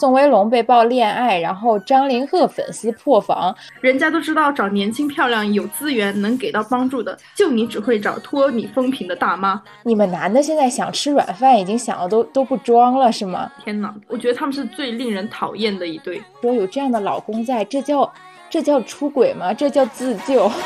[0.00, 9.60] 宋威龙被曝恋爱，然后张凌赫粉丝破防，人家都知道找年轻漂亮、有资源能给到帮助的，就你只会找托你风评的大妈。
[9.82, 13.52] 你们男的现在想吃软饭，已经想的都都不装了，是吗？
[13.62, 16.22] 天哪，我觉得他们是最令人讨厌的一对。
[16.40, 18.10] 说有这样的老公在，这叫
[18.48, 19.52] 这叫出轨吗？
[19.52, 20.50] 这叫自救。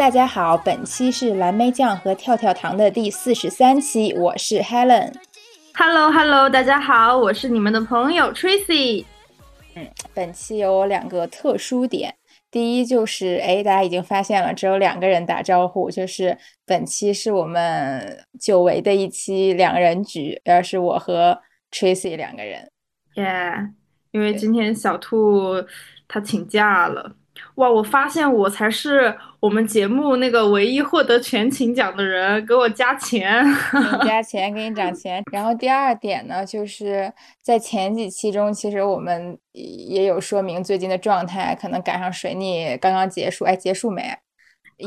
[0.00, 5.12] 大家好，本期是蓝莓酱和跳跳糖的第四十三期，我是 Helen。
[5.74, 9.04] Hello，Hello，大家好，我是你们的朋友 Tracy。
[9.74, 12.14] 嗯，本期有两个特殊点，
[12.50, 21.38] 第一就是哎，大家已经发现了，只有两个人打招呼，就是本期是我们久违的一期两人局，而是我和
[21.70, 22.70] Tracy 两个人。
[23.14, 23.72] Yeah，
[24.12, 25.62] 因为今天小兔
[26.08, 27.16] 他请假了。
[27.56, 27.70] 哇！
[27.70, 35.22] 我发现我才是我们节目那个唯一获得全勤奖的人，给我加钱，给你 加钱，给你涨钱。
[35.32, 44.02] 然后第二点呢，就是在前几期中，其实我们也有说明最近的状态，可能赶上水逆刚刚结束，哎，结束没？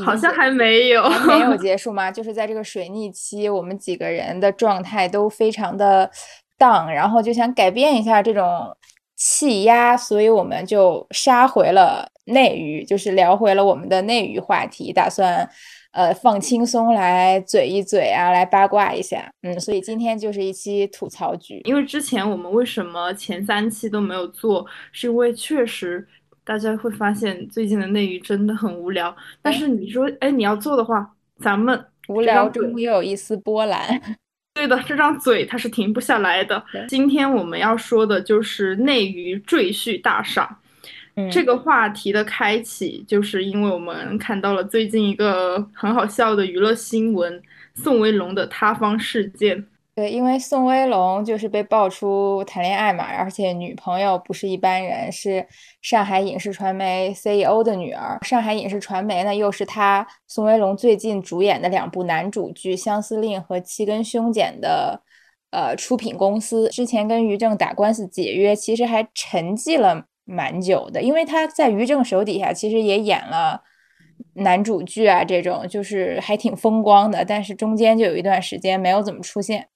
[0.04, 2.10] 好像还没有，还没有 结束吗？
[2.10, 6.10] 就是在这个水逆期，我们几个人的状态都非常的
[6.58, 8.76] 荡，然后就想改变一下这种。
[9.16, 15.48] 气压，所以我们就杀回了内娱，就是聊回了我们的内娱话题，打算
[15.92, 19.30] 呃放轻松来嘴一嘴啊，来八卦一下。
[19.42, 21.60] 嗯，所以今天就是一期吐槽局。
[21.64, 26.06] 因为之前我们为什么前三期都没有做，是因为确实
[26.44, 29.14] 大家会发现最近的内娱真的很无聊。
[29.40, 31.08] 但是你说，哎，你要做的话，
[31.40, 34.00] 咱们无聊中也有一丝波澜。
[34.54, 36.64] 对的，这张嘴它是停不下来的。
[36.88, 40.48] 今天我们要说的就是内娱赘婿大赏，
[41.30, 47.42] 这个话题的开启，就是因为我们看到了最近一个很好笑的娱乐新闻——
[47.74, 49.66] 宋威龙的塌方事件。
[49.94, 55.46] 对，因为宋威龙就是被爆出谈恋爱嘛，而且女朋友不是一般人，是
[55.82, 58.18] 上海影视传媒 CEO 的女儿。
[58.22, 65.00] 上海影视传媒呢，又是他宋威龙最近主演的两部男主剧《相思令》和《七根凶简》的
[65.52, 66.68] 呃出品公司。
[66.70, 73.62] 之前跟于正打官司解约，其实还沉寂了蛮久的，因为他在于正手底下其实也演了
[74.32, 77.24] 男主剧啊，这种就是还挺风光的。
[77.24, 79.68] 但是中间就有一段时间没有怎么出现。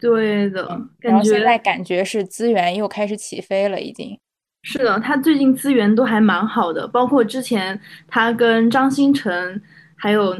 [0.00, 4.18] 对的，然后现在感觉是资源又开始起飞了，已经
[4.62, 4.98] 是的。
[5.00, 7.78] 他最近资源都还蛮好的，包括之前
[8.08, 9.60] 他跟张新成
[9.96, 10.34] 还有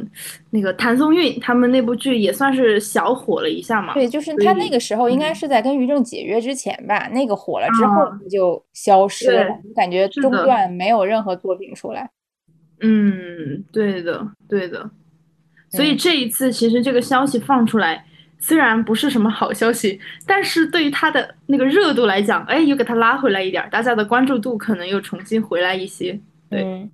[0.49, 3.93] 那个谭松韵他们那部剧也算是小火了一下嘛。
[3.93, 12.11] 对，就是他那个时候应该是在跟于正解约之前吧，那个火了之后就消失了，感觉中断没有任何作品出来。
[12.81, 14.91] 嗯，对的，对的。
[15.69, 18.07] 所以这一次其实这个消息放出来。
[18.43, 26.19] 虽然不是什么好消息，但是对于他的那个热度来讲，哎，又给他拉回来一点，大家的关注度可能又重新回来一些。
[26.49, 26.89] 对，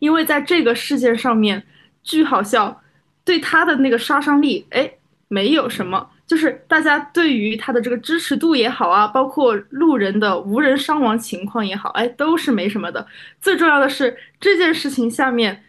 [0.00, 1.62] 因为在这个事件上面，
[2.02, 2.82] 巨好笑，
[3.24, 4.92] 对他的那个杀伤力，哎，
[5.28, 13.06] 没有什么，就是大家对于他的这个支持度也好啊，包括路人的无人伤亡情况也好，哎，都是没什么的。
[13.40, 15.62] 最重要的是这件事情下面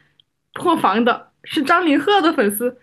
[0.53, 2.75] 破防的是张凌赫的粉丝，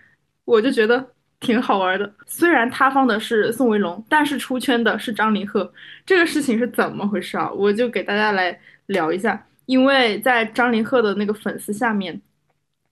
[0.44, 1.09] 我就觉得。
[1.41, 5.72] 挺好玩的，虽然塌方的是宋威龙，但是出圈的是张凌赫，
[6.04, 7.50] 这个事情是怎么回事啊？
[7.53, 12.21] 我就给大家来聊一下，因为在张凌赫的那个粉丝下面，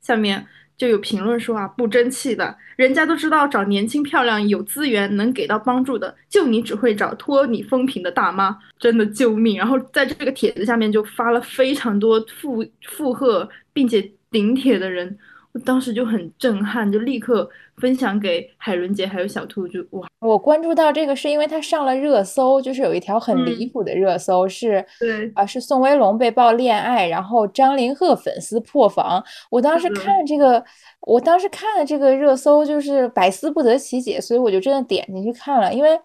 [0.00, 0.46] 下面
[0.76, 9.58] 就有评论说啊，不争气的，人家都知道找年轻漂亮、有资源能给到帮助的，就你只会找托你风评的大妈，真的救命！
[9.58, 15.18] 然后在这个帖子下面就发了非常多附附和并且顶帖的人。
[15.64, 20.08] 当时就很震撼，就立刻分享给海伦姐还有小兔，就哇！
[20.20, 29.22] 我关注到这个是因为他上了热搜，就是有一条很离谱的热搜，是对啊，是宋威龙被曝恋爱，然后张凌赫粉丝破防。
[29.50, 30.64] 我当时看这个，
[31.02, 35.98] 我当时看了这个热搜，就是百思不得其解，所以我就真的点进去看了，因为。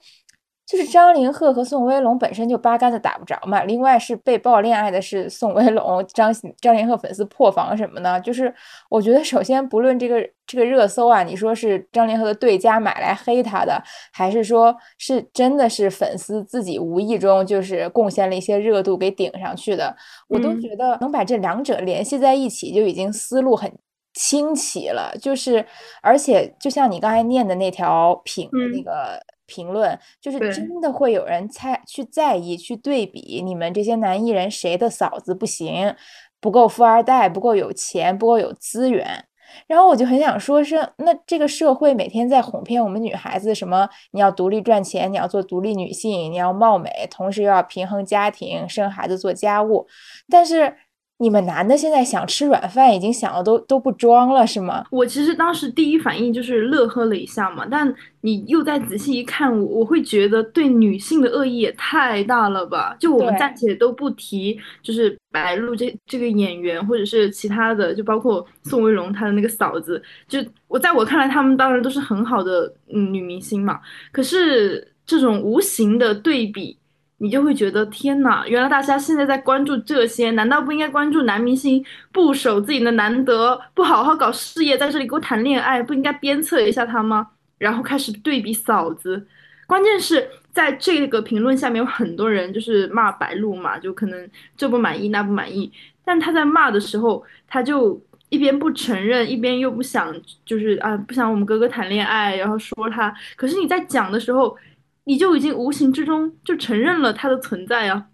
[0.72, 8.18] 就是张凌赫和宋威龙本身就八竿子打不着嘛，另外是被爆恋爱的是宋威龙，张张凌赫粉丝破防什么呢？
[8.22, 8.54] 就是
[8.90, 13.84] 我觉得首先不论这个这个热搜啊，你说是张凌赫的对家买来黑他的，
[14.14, 19.94] 还是说是真的是粉丝自己无意中就是贡献了一些热度给顶上去的，
[20.30, 23.70] 我都觉得能把这两者联系在一起就已经思路很
[24.14, 25.14] 清奇了。
[25.20, 25.66] 就是
[26.02, 29.22] 而且就像你刚才念的那条评那个。
[29.54, 35.94] 评论，就是真的会有人猜去在意去对比你们这些男艺人谁的嫂子不行，
[36.40, 39.26] 不够富二代，不够有钱，不够有资源。
[39.68, 49.88] 然后我就很想说，是那这个社会每天在哄骗我们女孩子，什么你要独立赚钱，你要做独立女性，你要貌美，同时又要平衡家庭、生孩子、做家务，
[50.30, 50.78] 但是。
[51.22, 54.84] 你们男的现在想吃软饭，已经想的都都不装了，是吗？
[54.90, 62.98] 我其实当时第一反应就是乐呵了一下嘛，但你又再仔细一看，我我会觉得对女性的恶意也太大了吧？
[63.00, 73.80] 就我们暂且都不提，就是白鹿这这个演员，或者是其他的，就包括宋威龙他的那个嫂子，就我在我看来，他们当然都是很好的嗯女明星嘛。
[74.12, 76.81] 可是这种无形的对比。
[77.22, 87.28] 你就会觉得天哪，原来大家现在在关注这些，难道不应该关注男明星不守自己的难得，不好好搞事业，在这里给我谈恋爱，不应该鞭策一下他吗？
[87.60, 89.28] 然后开始对比嫂子，
[89.68, 95.72] 关键是在这个评论下面有很多人就是骂白鹿嘛，就可能这不满意那不满意，
[96.04, 100.12] 但他在骂的时候，他就一边不承认，一边又不想，
[100.44, 104.58] 就是啊不想我们哥哥谈恋爱，然后说他，可是你在讲的时候。
[105.04, 108.06] 你就已经无形之中就承认了他的存在啊，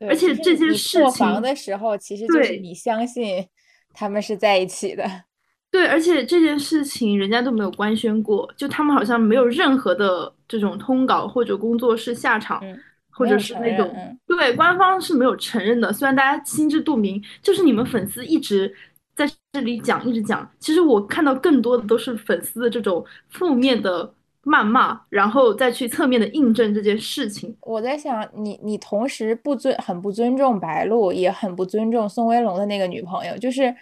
[0.00, 3.46] 而且这件事情房的时候，其实就是你相信
[3.94, 5.04] 他们是在一起的。
[5.72, 12.62] 对，而且这件事情人家都没有官宣过，就他们好像没有任何的这种通稿或者工作室下场，
[13.10, 13.90] 或者是那种
[14.26, 15.92] 对官方是没有承认的。
[15.92, 18.72] 虽然大家心知肚明，就是你们粉丝一直
[19.16, 20.48] 在这里讲，一直讲。
[20.60, 24.14] 其实我看到更多的都是粉丝的这种负面的。
[24.44, 27.56] 谩骂，然后再去侧面的印证这件事情。
[27.62, 33.74] 我在想，你你同时不尊，很不尊重白鹿，也很不尊重宋威龙的那个女朋友，就是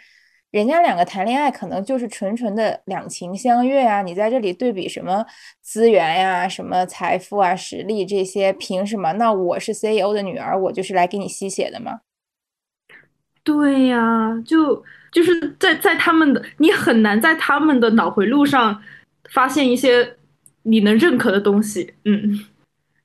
[0.52, 4.02] 人家两个谈恋爱，可能就是纯纯的两情相悦啊。
[4.02, 5.26] 你在这里对比什么
[5.60, 9.12] 资源呀、什么财富啊、实力这些，凭什么？
[9.14, 12.00] 那我是 CEO 的女儿，我就是来给你吸血的吗？
[13.42, 14.80] 对呀，就
[15.10, 18.80] 就是在在他们的，你很难在他们的脑回路上
[19.30, 20.16] 发现一些。
[20.64, 22.40] 你能认可的东西，嗯，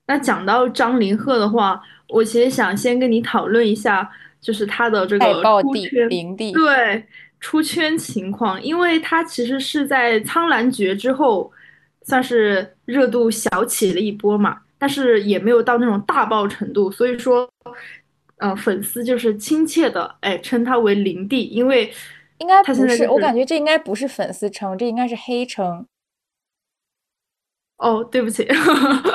[0.06, 4.10] 那讲到张凌赫的话，我其实想先跟你讨论一下，
[4.40, 6.08] 就是他的这个出圈，
[6.52, 7.04] 对
[7.40, 11.52] 出圈情况，因为他其实是在《苍兰诀》之后，
[12.02, 17.48] 算是热度小起了一波嘛，但是也没有到那种大爆程度，所以说，
[18.38, 21.92] 呃，粉丝就是亲切的哎称他为林帝，因为
[22.38, 25.84] 应该不是，我感觉这应该不是粉丝称，这应该是黑称。
[27.78, 28.46] 哦，对不起，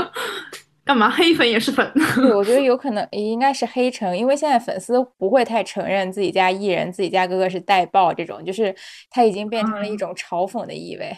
[0.85, 1.89] 干嘛黑粉也是粉？
[2.15, 8.73] 对，我觉得有可能应该是黑成，因为现在粉丝不会太承认自己家艺人、自己家哥哥是带爆这种，就是
[9.09, 11.15] 他已经变成了一种嘲讽的意味。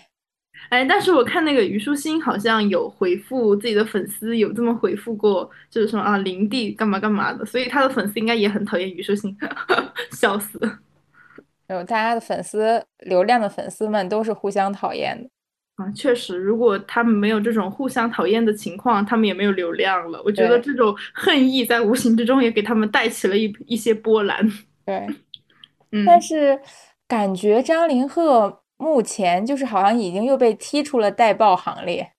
[0.69, 9.35] 哎，但是我看那个虞书欣好像有回复自己的粉丝，有这么回复过，就是说啊，林地干嘛干嘛的，所以他的粉丝应该也很讨厌虞书欣，
[10.11, 10.59] 笑死。
[11.67, 15.29] 有大家的粉丝流量的粉丝们都是互相讨厌的。
[15.75, 20.21] 啊，确实，如果他们没有这种互相讨厌的情况，他们也没有流量了。
[20.23, 24.49] 我觉得这种恨意在无形之中也给他们带起了一一些波澜。
[24.85, 25.05] 对，
[25.91, 26.57] 嗯，但是
[27.09, 32.09] 感觉张凌赫目前就是好像已经又被踢出了带爆行列。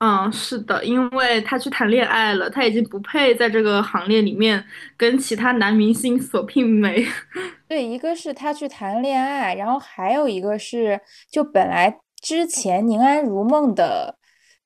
[0.00, 4.64] 嗯，是的，因为他去谈恋爱了，他已经不配在这个行列里面
[4.96, 7.06] 跟其他男明星所媲美。
[7.68, 12.00] 对，一个是他去谈恋爱，然后还有一个是就本来。
[12.22, 14.16] 之前《宁安如梦》的，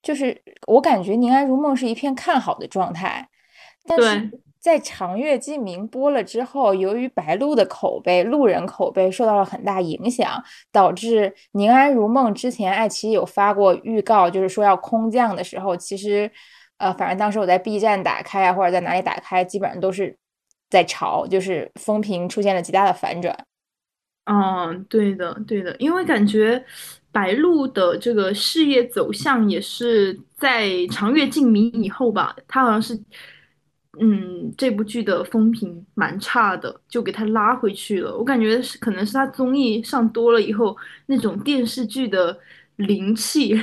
[0.03, 3.29] 就是我感觉《宁安如梦》是一片看好的状态，
[3.87, 16.31] 但是在《长月烬明》播了之后，由于白鹿的口碑、路人口碑受到了很大影响，导致《宁安如梦》之前爱奇艺有发过预告，就是说要空降的时候，其实，
[16.79, 20.19] 呃，反正当时我在 B 站打开啊，或者在哪里打开，基本上都是
[20.69, 23.35] 在炒，就是风评出现了极大的反转。
[24.25, 26.63] 嗯，对的，对的，因为感觉。
[27.17, 32.95] 白鹿的这个事业走向也是在《长月烬明》以后吧，他好像是，
[33.99, 38.15] 嗯，这部剧的风评蛮差的，就给他拉回去了。
[38.15, 42.39] 我感觉是可能是他综艺上多了以后，那种电视剧的
[42.77, 43.59] 灵气。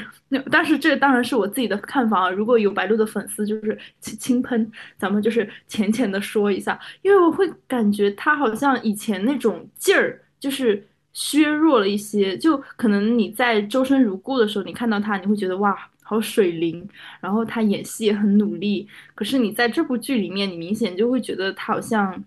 [0.50, 2.30] 但是这当然是我自己的看法啊。
[2.32, 10.88] 如果有白鹿的粉丝，就是轻轻喷，咱们就是浅浅的说一下，因为我会感觉他好像以前那种劲儿，就是。
[11.14, 16.88] 削弱了一些，就可能你在《周生如故》的时候，你看到他，你会觉得哇，好水灵，
[17.22, 18.88] 然后他演戏也很努力。
[19.16, 22.24] 可是你在这部剧里面，你明显就会觉得他好像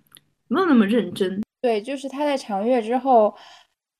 [0.49, 1.43] 没有那么认真。
[1.61, 3.35] 对，就是他在长月之后，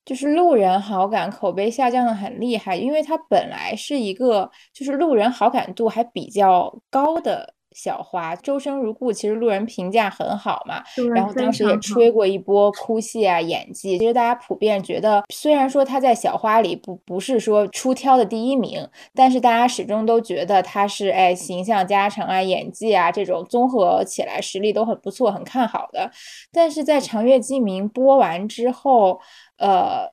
[0.05, 7.53] 就是路人好感口碑下降的很厉害，因为他本来是一个就是路人好感度还比较高的。
[7.77, 13.99] 小花周生如故，其实路人评价很好嘛，然后当时也吹过一波哭戏啊演技。
[13.99, 26.09] 其实大家普遍觉得，虽然说他在小花里不不是说出挑的第一名，但是大家始终都觉得他是哎形象加成啊演技啊这种综合起来实力都很不错，很看好的。
[26.51, 29.21] 但是在长月烬明播完之后，
[29.59, 30.11] 呃，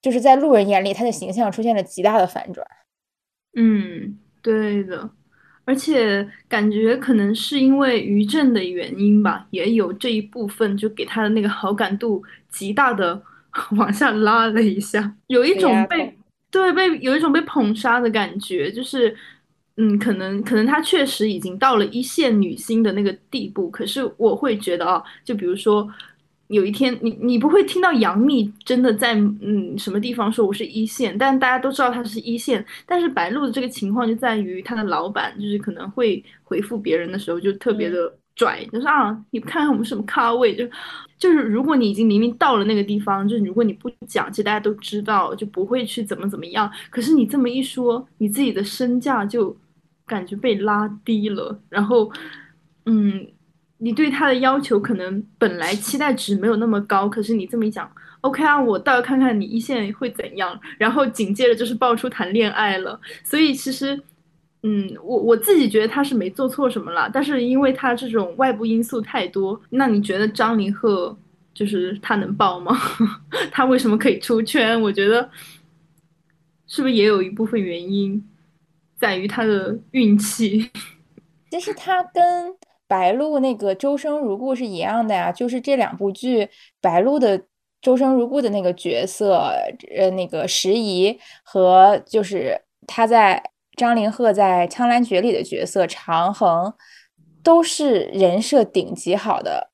[0.00, 2.64] 就是在路人眼里，他的形象出现了极大的反转。
[3.56, 5.10] 嗯，对的。
[5.68, 13.22] 而且感觉可能是因为于正的原因吧，也有这一部分，就给他的那个好感度极大的
[13.76, 16.16] 往下拉了一下，有一种被
[16.50, 19.14] 对被有一种被捧杀的感觉，就是
[19.76, 25.86] 嗯，可能可能他确实已经到了一线女星的那个地步，可是我会觉得啊，就比如说。
[26.48, 32.64] 有一天，你你不会听到杨幂真的在嗯什么地方说我是一线，但大家都知道她是一线。
[32.86, 40.66] 但是白鹿的这个情况就在于她的老板就是可能会回复别人的时候就特别的拽，就是啊，你看看我们什么咖位，就
[41.18, 46.70] 就是如果你已经明明到了那个地方，就是如果你不讲，其实大家都知道就不会去怎么怎么样。
[46.88, 49.54] 可是你这么一说，你自己的身价就
[50.06, 52.10] 感觉被拉低了，然后
[52.86, 53.26] 嗯。
[53.80, 57.88] 你对他的要求可能本来期待值没有那么高，可是你这么一讲
[58.22, 60.58] ，OK 啊，我倒要看看你一线会怎样。
[60.76, 64.00] 然后紧接着就是爆出谈恋爱了，所以其实，
[64.64, 71.16] 嗯，我我自己觉得他是没做错什么了，但是因为他这种外部因素太多，那你觉得张凌赫
[71.54, 72.76] 就是他能爆吗？
[73.52, 74.80] 他为什么可以出圈？
[74.82, 75.30] 我觉得
[76.66, 78.28] 是不是也有一部分原因
[78.96, 80.68] 在于他的运气？
[81.52, 82.56] 其实他跟。
[82.88, 86.48] 白鹿那个周生如故是一样的呀，就是这两部剧，
[86.80, 87.40] 白鹿的
[87.82, 89.52] 周生如故的那个角色，
[89.94, 93.42] 呃，那个石仪和就是他在
[93.76, 96.72] 张凌赫在《苍兰诀》里的角色长恒，
[97.44, 99.70] 都是人设顶级好的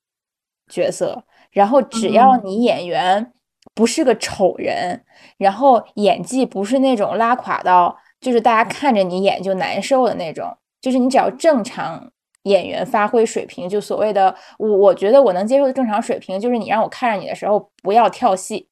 [0.69, 1.25] 角色。
[1.53, 3.33] 然后只要你演员
[3.75, 5.05] 不是个丑人，
[5.39, 12.11] 然后演技不是那种拉垮到就是大家看着你演就难受的那种，就是你只要正常。
[12.45, 18.69] 演员发挥水平，就所谓的我，我觉得我能接受的正常水平，就是你让我看着你的时候不要跳戏。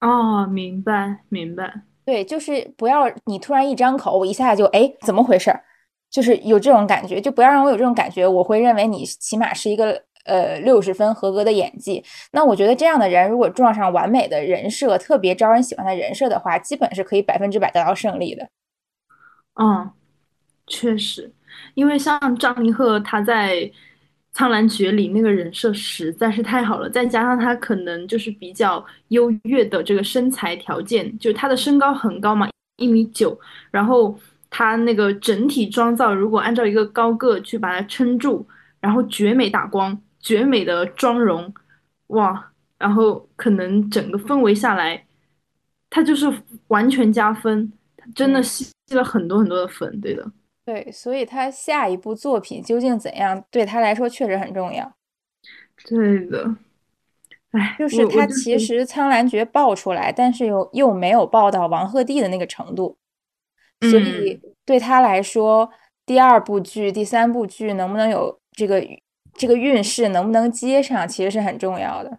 [0.00, 1.82] 哦，明白明白。
[2.04, 5.62] 对，就是不要你突然一张口，我一下就哎怎么回事儿，
[6.10, 12.02] 就是有这种感觉，就不要让我有这种感觉，我会认为你起码是一个呃六十分合格的演技。
[12.32, 18.48] 那我觉得这样的人如果撞上完美的人设，特别招人喜欢的人设的话，基本是可以百分之百得到胜利的。
[19.60, 19.90] 嗯，
[20.68, 21.30] 确实。
[21.74, 23.56] 因为像张凌赫，他在
[24.32, 33.38] 《苍兰诀》里那个人设实在是太好了，再加上他可能就是比较优越的这个身材条件，就是他的身高很高嘛，一米九，
[33.70, 34.18] 然后
[34.50, 38.46] 他那个整体妆造，如果按照一个高个去把它撑住，
[38.80, 41.52] 然后绝美打光，绝美的妆容，
[42.08, 45.04] 哇，然后可能整个氛围下来，
[45.90, 46.32] 他就是
[46.68, 50.30] 完全加分，他真的吸了很多很多的粉，对的。
[50.68, 54.92] 对，所以他下一部作品究竟怎样，对他来说确实很重要。
[55.86, 56.44] 对的，
[57.52, 62.98] 哎，就是他其实《苍兰诀》爆出来，但是又又没有爆到王鹤棣的那个程度，
[63.80, 65.70] 所以对他来说，
[66.04, 68.86] 第二部剧、第三部剧能不能有这个
[69.32, 72.18] 这个运势，能不能接上，其实是很重要的。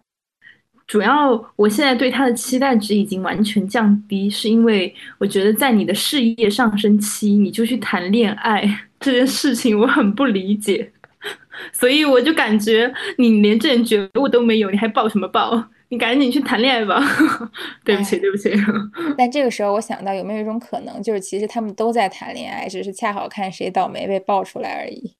[0.90, 8.68] 主要我现在对他的期待值已经完全降低，是因为我觉得在你的事业上升期你就去谈恋爱
[8.98, 10.90] 这件事情我很不理解，
[11.72, 15.64] 所以我就感觉你连这点觉悟都没有，你还抱什么抱？
[15.90, 17.00] 你赶紧去谈恋爱吧！
[17.84, 18.50] 对不起，对不起。
[19.16, 25.12] 但这个时候我想到有没有一种可能，就是其实他们都在谈恋爱，只是恰好看谁倒霉被爆出来而已。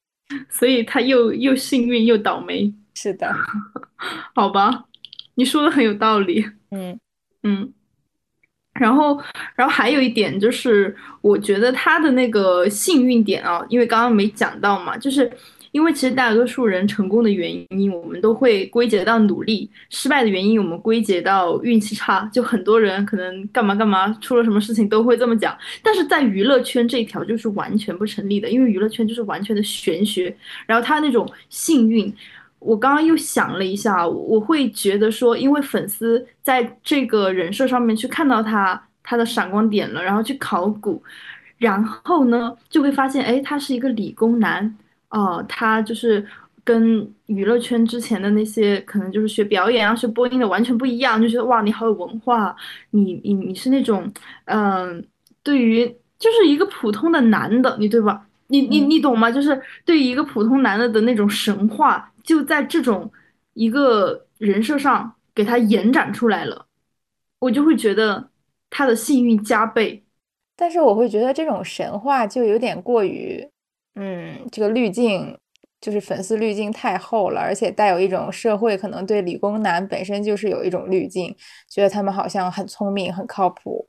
[0.48, 2.74] 所以他又又幸运又倒霉。
[2.96, 3.32] 是的，
[4.34, 4.86] 好吧。
[5.40, 7.00] 你说的很有道理，嗯
[7.44, 7.72] 嗯，
[8.78, 9.18] 然后
[9.56, 15.32] 然后还有一点就是，我觉得他的那个幸运点啊，因为刚刚没讲到嘛，就是
[15.70, 22.28] 因为其实大多数人成功的原因，我们都会归结到努力；失败的原因，我们归结到运气差。
[22.30, 30.36] 就很多人可能干嘛干嘛出了什么事情都会这么讲，但是在娱乐圈这一条就是完全不成立的，因为娱乐圈就是完全的玄学。
[30.66, 32.14] 然后他那种幸运。
[32.60, 41.02] 我刚刚又想了一下，我会觉得说，因为粉丝在这个人设上面去看到他他的闪光点了，然后去考古，
[41.58, 44.76] 然后呢就会发现，哎，他是一个理工男，
[45.08, 46.24] 哦，他就是
[46.62, 52.54] 跟娱乐圈之前的那些可能就是学表演啊、学播音的完全不一样，就觉得哇，你好有文化，
[52.90, 54.12] 你你你是那种，
[54.44, 55.02] 嗯、
[55.42, 55.86] 对于
[56.18, 58.26] 就是一个普通的男的，你对吧？
[58.48, 58.90] 你你嗯。
[58.90, 59.30] 你懂吗？
[59.30, 63.10] 就是对于一个普通男的的那种神话，就在这种
[63.54, 66.66] 一个人设上给他延展出来了，
[67.38, 68.30] 我就会觉得
[68.68, 70.04] 他的幸运加倍。
[70.56, 73.48] 但是我会觉得这种神话就有点过于，
[73.94, 75.38] 嗯，这个滤镜
[75.80, 81.34] 就是粉丝滤镜太厚了，而且带有一种社会可能对理工男本身就是有一种滤镜，
[81.68, 83.88] 觉得他们好像很聪明、很靠谱。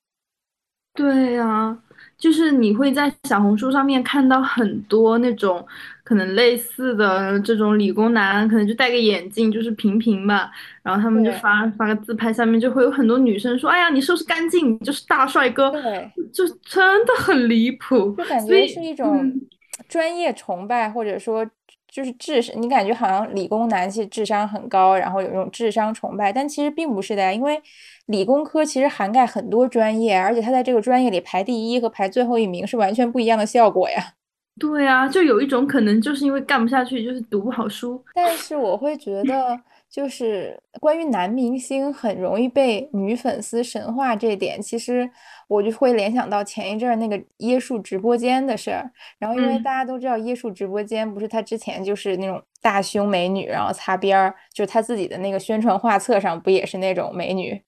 [0.94, 1.78] 对呀，
[2.22, 5.66] 就是你会在小红书上面看到很多那种
[6.04, 10.51] 可能类似的这种理工男，可能就戴个眼镜，就是平平吧，
[10.84, 18.12] 然后他们就发发个自拍，下面就会有很多女生说：“哎呀，你收拾干净，你就是大帅哥。”对，就真的很离谱。
[18.16, 19.42] 就感觉是，一种嗯，
[19.90, 21.44] 专业崇拜，或者说
[21.90, 27.60] 就是智商，你感觉好像理工男其实智商很高，然后有一种智商崇拜，但其实并不是的呀，因为
[28.08, 34.13] 理工科其实涵盖很多专业，而且他在这个专业里排第一和排最后一名是完全不一样的效果呀。
[34.60, 38.03] 对啊，就有一种可能就是因为干不下去，就是读不好书。
[38.13, 39.58] 但是我会觉得，
[39.89, 45.10] 就是关于男明星很容易被女粉丝神化这点，其实
[45.48, 48.91] 我就会联想到前一阵儿那个椰树直播间的事儿。
[49.17, 57.60] 然后因为大嗯，家都知道椰树直播间不是他之前就是那种大胸美女，然后擦边儿，就是他自己的那个宣传画册上不也是那种美女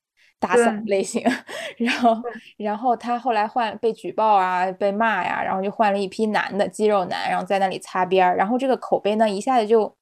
[0.44, 1.24] 大嫂对，类型，
[1.78, 2.22] 然后
[2.58, 9.96] 然后他后来换被举报啊，被骂呀，然后就换了一批男的肌肉男，然后在那里擦边儿，然后这个口碑呢一下子就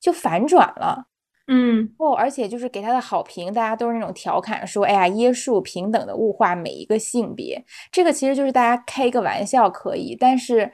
[0.00, 1.06] 就反转了。
[1.48, 10.72] 嗯，哦，而且就是给他的好评，大家都是那种调侃说，哎呀，椰树平等的物化每一个性别，这个其实就是大家开一个玩笑可以，但是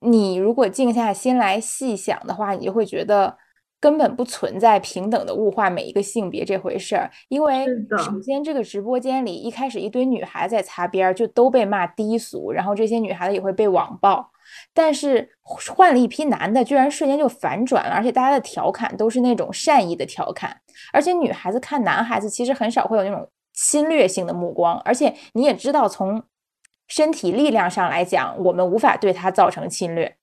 [0.00, 3.38] 你如果静下心来细想的话，你就会觉得
[3.80, 7.66] 根本不存在平等的物化每一个性别这回事儿，因为。
[7.98, 14.30] 首先这个直播间里一开始一堆女孩在擦边儿，就都被骂低俗，然后这些女孩子也会被网暴。
[14.74, 20.60] 但是换了一批男的，居然瞬间就反转了，而且大家的调侃都是那种善意的调侃，
[20.92, 26.22] 而且女孩子看男孩子其实很少会有那种侵略性的目光，而且你也知道，从
[26.88, 30.16] 身体力量上来讲，我们无法对他造成侵略。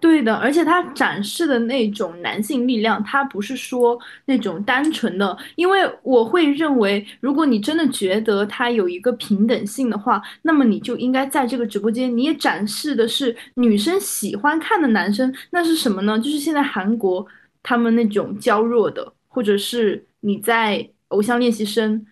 [0.00, 16.18] 对的，而且他展示的那种男性力量，他不是说那种单纯的，因为我会认为，如果你真的觉得他有一个平等性的话，那么你就应该在这个直播间，你也展示的是女生喜欢看的男生，那是什么呢？
[16.18, 17.26] 就是现在韩国
[17.62, 22.04] 他们那种娇弱的，或者是你在偶像练习生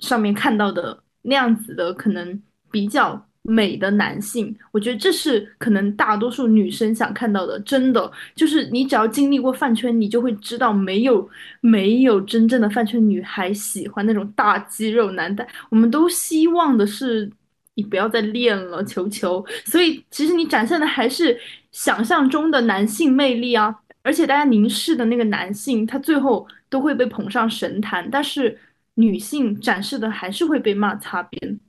[0.00, 7.58] 上面看到的那样子的，可能比较美的男性，我觉得这是可能大多数女生想看到的。
[7.60, 11.26] 真的，就是你只要经历过饭圈，你就会知道，没有
[11.62, 15.46] 没有真正的饭圈女孩喜欢那种大肌肉男的。
[15.70, 17.30] 我们都希望的是
[17.72, 19.42] 你不要再练了，求求。
[19.64, 21.38] 所以其实你展现的还是
[21.72, 23.74] 想象中的男性魅力啊。
[24.02, 28.58] 而且大家凝视的那个男性，他最后都会被捧上神坛，但是
[28.94, 31.60] 女性展示的还是会被骂擦边。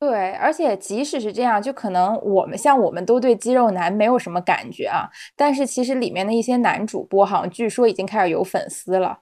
[0.00, 9.18] 对，而且即使是这样，就可能我们像我们都对肌肉男没有什么感觉啊，但是其实里面的一些男主播好像据说已经开始有粉丝了。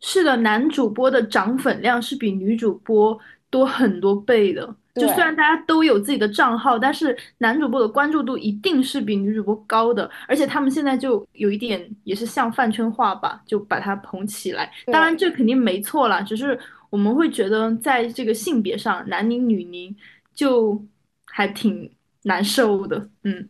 [0.00, 3.18] 是的，男主播的涨粉量是比女主播
[3.50, 4.74] 多很多倍的。
[4.94, 10.08] 就虽然大家都有自己的账号，但是男主播的关注度一定是比女主播高的。
[10.28, 14.70] 而且他们现在就有一点也是像饭圈化吧，就把它捧起来。
[14.86, 15.16] 当然。
[15.18, 16.56] 这肯定没错啦，只是
[16.90, 19.94] 我们会觉得在这个性别上，男宁女宁
[20.34, 20.84] 就
[21.26, 23.08] 还挺难受的。
[23.22, 23.48] 嗯。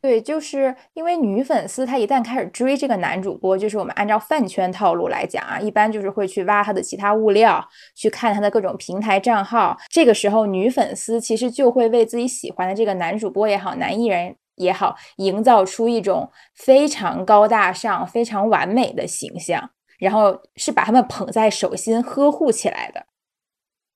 [0.00, 9.74] 对，就是因为女粉丝她一旦开始追这个男主播，就是我们按照饭圈套路来讲啊，一般就是会去挖他的其他物料，去看他的各种平台账号。
[9.88, 23.06] 这个时候，女粉丝其实就会为自己喜欢的这个男主播也好，男艺人也好，营造出一种非常高大上、非常完美的形象，然后是把他们捧在手心呵护起来的。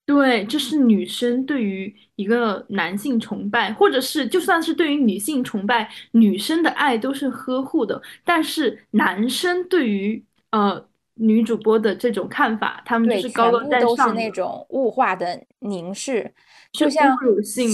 [0.09, 8.01] 对，这是女生对于一个男性崇拜，或者是就算是对于女性崇拜，女生的爱都是呵护的。
[8.25, 16.33] 但是男生对于呃女主播的这种看法，他们是高高全部都是那的，种物化的凝视，
[16.73, 17.15] 是就像。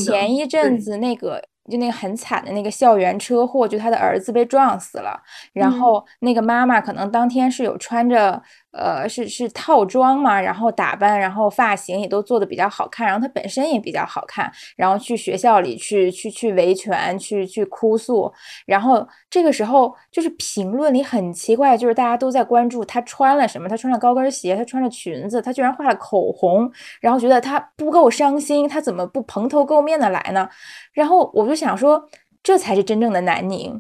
[0.04, 5.22] 前一阵对，子那个就那个很惨的那个校园车祸，就他的儿子被撞死了，
[5.54, 8.42] 然后那个妈妈可能当天是有穿着。
[8.78, 18.30] 呃，是是套装嘛，然后打扮，然后发型也都做的比较好看，然后她本身也比较好看，然后去学校里去去去维权，去去哭诉，
[18.66, 30.50] 然后这个时候就是评论里很奇怪，就是大家都在关注她穿了什么，她穿了高跟鞋，她穿了裙子，她居然画了口红，然后觉得她不够伤心，她怎么不蓬头垢面的来呢？
[30.96, 32.10] 然后我就想说，
[32.42, 33.80] 这才是真正的南宁，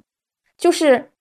[0.55, 1.13] 就是。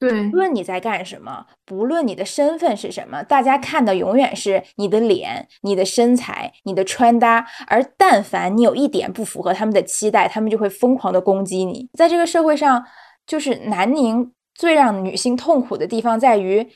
[0.00, 7.44] 对，不论你在干什么，不论你的身份是什么，大家看的永远是你的脸、你的身材、你的穿搭。
[7.66, 11.90] 而但凡你有一点不符合他们的期待，他们就会疯狂的攻击你。
[11.94, 12.84] 在这个社会上，
[13.26, 16.68] 就是南宁最让女性痛苦的地方在于，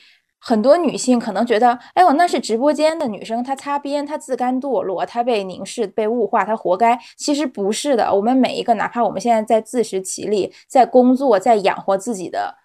[0.45, 6.99] 很多女性可能觉得，哎呦，那是直播间的女生，她擦边，她自甘堕落，她被凝视、被物化，她活该。
[7.15, 12.55] 其实不是的，我们每一个，哪怕我们现在在自食其力，在工作，在养活自己的。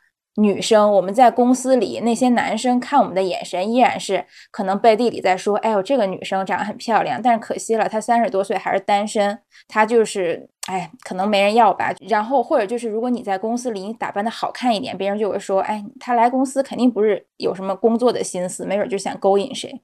[0.41, 19.81] 女生，我们在公司里，那些男生看我们的眼神依然是可能背地里在说：“哎呦，这个女生长得很漂亮，但是可惜了，她三十多岁还是单身，她就是哎，可能没人要吧。”然后或者就是，如果你在公司里你打扮的好看一点，别人就会说：“哎，他来公司肯定不是有什么工作的心思，没准就想勾引谁。”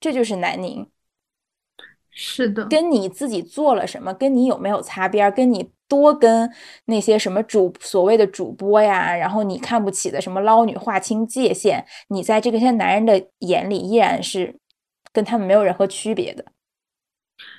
[0.00, 0.86] 这就是南宁。
[2.10, 6.50] 是的，跟你自己做了什么，跟你有没有擦边，跟你多跟
[6.86, 14.58] 那些什么主所谓的主播呀，然后你看不起的什么捞女划清界限，你在这个些男人的眼里依然是
[15.12, 16.46] 跟他们没有任何区别的。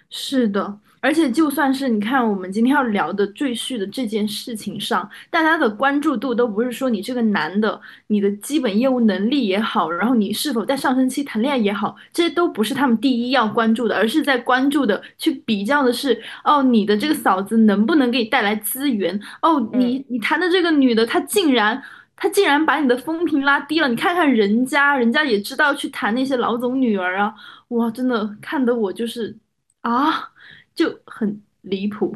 [0.10, 0.80] 是的。
[1.00, 19.20] 而且，就算是你看我们今天要聊的赘婿的这件事情上，大家的关注度都不是说你这个男的，你的基本业务能力也好，然后你是否在上升期谈恋爱也好，这些都不是他们第一要关注的，而是在关注的去比较的是，哦，你的这个嫂子能不能给你带来资源？
[19.42, 21.82] 哦，你你谈的这个女的，她竟然
[22.16, 27.34] 她竟然把你的风评拉低了，你看看人家，人家也知道去谈那些老总女儿啊，
[27.70, 29.38] 哇，真的看得我就是
[29.82, 30.32] 啊。
[30.78, 32.16] 就很离谱，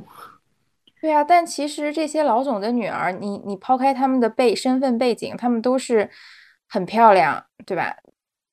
[1.02, 6.08] 对啊，但其实这些老总的女儿，你你抛开他们的背身份背景，他们都是
[6.70, 7.98] 很漂亮，对吧？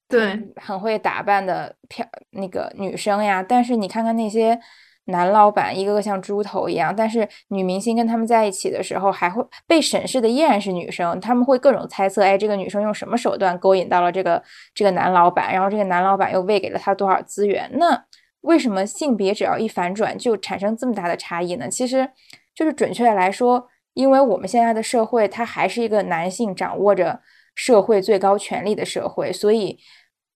[0.08, 3.42] 对，很会打扮的漂那个女生呀。
[3.46, 4.58] 但是你看看那些
[5.04, 6.94] 男老板，一个个像猪头一样。
[6.96, 14.42] 但是女明星跟他们在一起的时候，还会被审视的依然是女生，他们会各种猜测，哎，这个女生用什么手段勾引到了这个
[14.72, 17.70] 这个男老板，然后这个男老板又喂给了她多少资源？
[17.74, 18.02] 那。
[18.42, 21.68] 为什么性别只要一反转就产生这么大的差异呢？
[21.68, 22.10] 其实，
[22.54, 27.20] 就是准确的来说，因为我们现在的社会它还是一个男性掌握着
[27.54, 29.80] 社会最高权力的社会，所以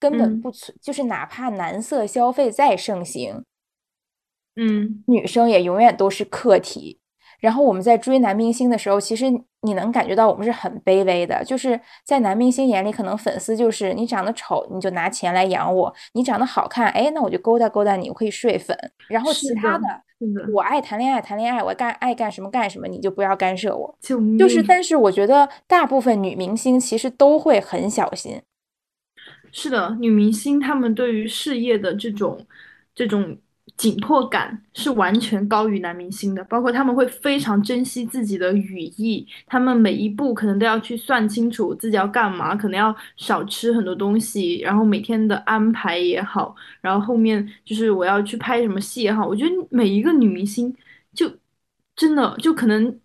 [0.00, 3.44] 根本不存，就是哪怕男色消费再盛行，
[4.56, 7.01] 嗯，女生也永远都是客体。
[7.42, 9.28] 然后我们在追男明星的时候，其实
[9.62, 18.78] 你能感觉到我们是很卑微的，就是在男明星眼里，可能粉丝就是你长得丑，你就拿钱来养我；你长得好看，哎，那我就勾搭勾搭你，我可以睡粉。
[19.08, 19.84] 然后其他的，
[20.54, 23.98] 我爱谈恋爱谈恋爱，我干爱干什么干什么，你就不要干涉我。
[24.38, 28.40] 就是，但是我觉得大部分女明星其实都会很小心。
[29.50, 32.46] 是的，女明星她们对于事业的这种
[32.94, 33.36] 这种。
[33.82, 50.72] 紧迫感是完全高于男明星的，包括他们会非常珍惜自己的羽翼，他们每一步可能都要去算清楚自己要干嘛，可能要少吃很多东西，然后每天的安排也好，然后后面就是我要去拍什么戏也好，我觉得每一个女明星
[51.12, 51.28] 就
[51.96, 52.96] 真的就可能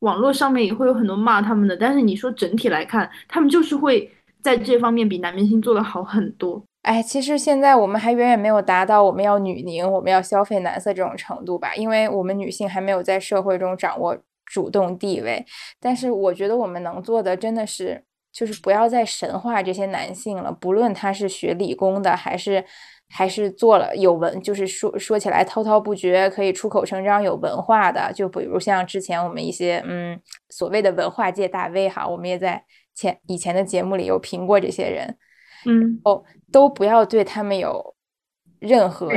[0.00, 4.10] 网络上面也会有很多骂他们的，但是你说整体来看，他们就是会
[4.42, 6.64] 在这方面比男明星做的好很多。
[6.84, 15.42] 哎，其实现在我们还远远没有达到我们要女凝、我们要消费男色这种程度吧，因为我们女性还没有在社会中掌握主动地位。
[15.80, 20.52] 但是我觉得我们能做的真的是，就是不要再神化这些男性了。
[20.52, 22.62] 不论他是学理工的，还是
[23.08, 30.20] 还是做了有文，就是说说起来滔滔不绝，可以出口成章有文化的，就比如像之前我们一些嗯
[30.50, 32.62] 所谓的文化界大 V 哈，我们也在
[32.94, 35.16] 前以前的节目里有评过这些人。
[35.66, 36.22] 嗯哦，
[36.52, 37.94] 都不要对他们有
[38.60, 39.08] 任何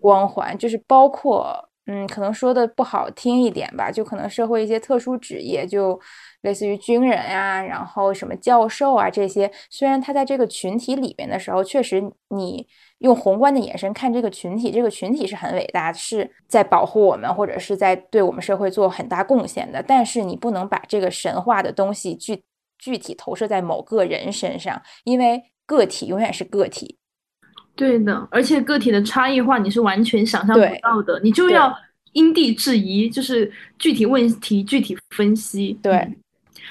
[0.00, 5.98] 光环，就是包括嗯，可能说的不好听一点吧，就可能社会一些特殊职业，就
[6.42, 12.64] 类似于军人啊，然后什么教授啊这些，虽然他在这个群体里面的时候，确实你
[12.98, 22.44] 用宏观的眼神看这个群体，这个群体是很伟大，是在保护我们或者是在对我们社会做很大贡献的，但是你不能把这个神话的东西具
[22.78, 25.42] 具体投射在某个人身上，因为。
[25.70, 26.96] 个体永远是个体，
[27.76, 31.72] 对的，而且个体的差异化你是完全想象不到的，你就要
[32.12, 35.78] 因地制宜，就是具体问题具体分析。
[35.80, 36.12] 对，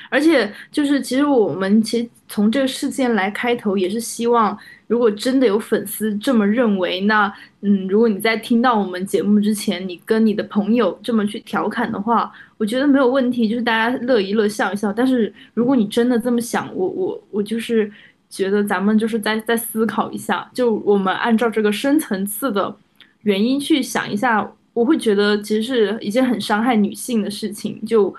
[0.09, 4.57] 而且就是其实我们其实从这个事件来开头，也是希望。
[4.89, 7.31] 如果真的有粉丝这么认为，那
[7.61, 14.91] 嗯，如果你在听到我们节目之前，你跟你的朋友这么去调侃的话，我觉得没有问题，就是大家乐一乐，笑一笑。
[14.91, 17.91] 但是如果你真的这么想，我我我就是
[18.29, 22.75] 觉得咱们就是在在思考一下，就我们按照这个深层次的
[23.23, 27.83] 原因去想一下，我会觉得其实是一件很伤害女性的事情。
[27.85, 28.13] 就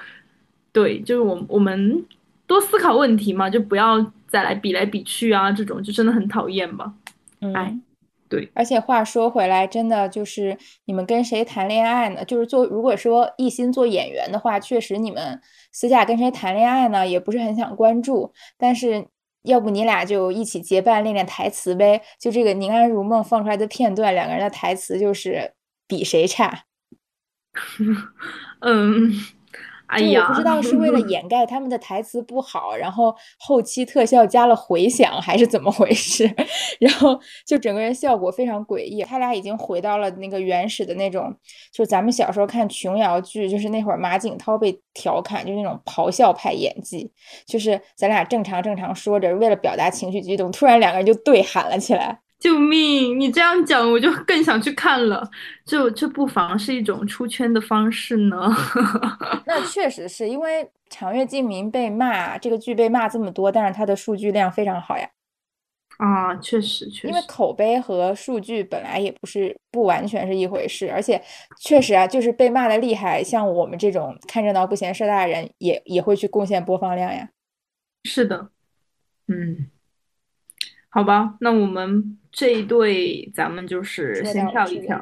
[0.72, 2.04] 对，就是我我们
[2.46, 4.12] 多思考问题嘛，就不要。
[4.30, 6.94] 再来比来比去啊，这种就真的很讨厌吧？
[7.52, 7.76] 哎，
[8.28, 8.48] 对。
[8.54, 12.24] 而且话说回来，真的就是你们跟谁谈恋爱呢？
[12.24, 15.40] 就是做如果说一心做演员的话，确实你们
[15.72, 18.32] 私下跟谁谈恋爱呢，也不是很想关注。
[18.56, 19.04] 但是
[19.42, 22.02] 要不你俩就一起结伴练练台词呗？
[22.18, 25.52] 就这个《宁安如梦》放出来的片段，两个人的台词就是
[25.86, 26.64] 比谁差。
[28.60, 29.12] 嗯。
[29.98, 36.30] 就我不知道是为了 掩盖他们的台词不好，然后后期特效加了回响，还是怎么回事？
[36.78, 39.02] 然后就整个人效果非常诡异。
[39.02, 41.34] 他俩已经回到了那个原始的那种，
[41.72, 47.10] 就咱们小时候看琼瑶剧，就是那会儿马景涛被调侃，就那种咆哮派演技，
[47.46, 52.20] 就是咱俩正常正常说着，为了表达情绪激动，突然两个人就对喊了起来。
[52.40, 53.20] 救命！
[53.20, 55.30] 你这样讲，我就更想去看了。
[55.66, 58.50] 就这不妨是一种出圈的方式呢。
[59.46, 65.06] 那确实是因为《长月烬明》被骂，这个剧被骂这么多，但是它的数据量非常好呀。
[65.98, 67.08] 啊，确实确实。
[67.08, 71.22] 因为口碑和数据本来也不是不完全是一回事，而且
[71.60, 77.28] 确实啊，就是被骂的厉害，像我们这种看热闹不嫌事大的人，也也会去贡献播放量呀。
[78.04, 78.48] 是的，
[79.28, 79.70] 嗯。
[80.90, 85.00] 好吧，那我们这一对，咱们就是先跳一跳。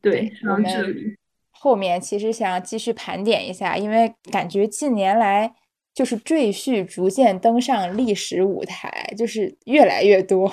[0.00, 1.14] 对，到这里
[1.50, 5.54] 后面其实想继续盘点一下，因为感觉近年来
[5.94, 10.50] 就是赘婿逐渐登上历史舞台，就是越来越多。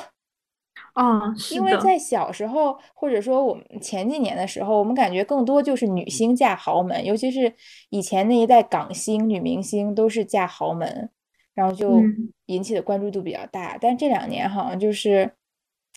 [0.92, 7.54] 啊，因为在小时候，或者说我们前几年的时候，我们感觉更多就是女星嫁豪门，尤其是
[7.90, 11.10] 以前那一代港星女明星都是嫁豪门。
[11.58, 12.04] 然后就
[12.46, 15.32] 引起的关注度比较大，但这两年好像就是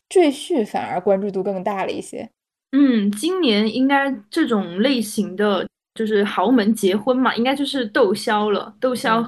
[0.08, 2.30] 赘婿反而关注度更大了一些。
[2.72, 8.74] 嗯，今年应该这种类型的就是豪门结婚嘛，应该就是窦骁了。
[8.80, 9.22] 窦骁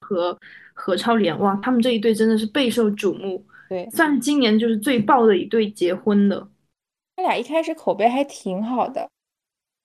[0.00, 0.36] 和
[0.74, 3.46] 何超莲，哇，他们这一对真的是备受瞩目。
[3.68, 6.48] 对，算是今年就是最爆的一对结婚的。
[7.14, 9.08] 他俩一开始口碑还挺好的。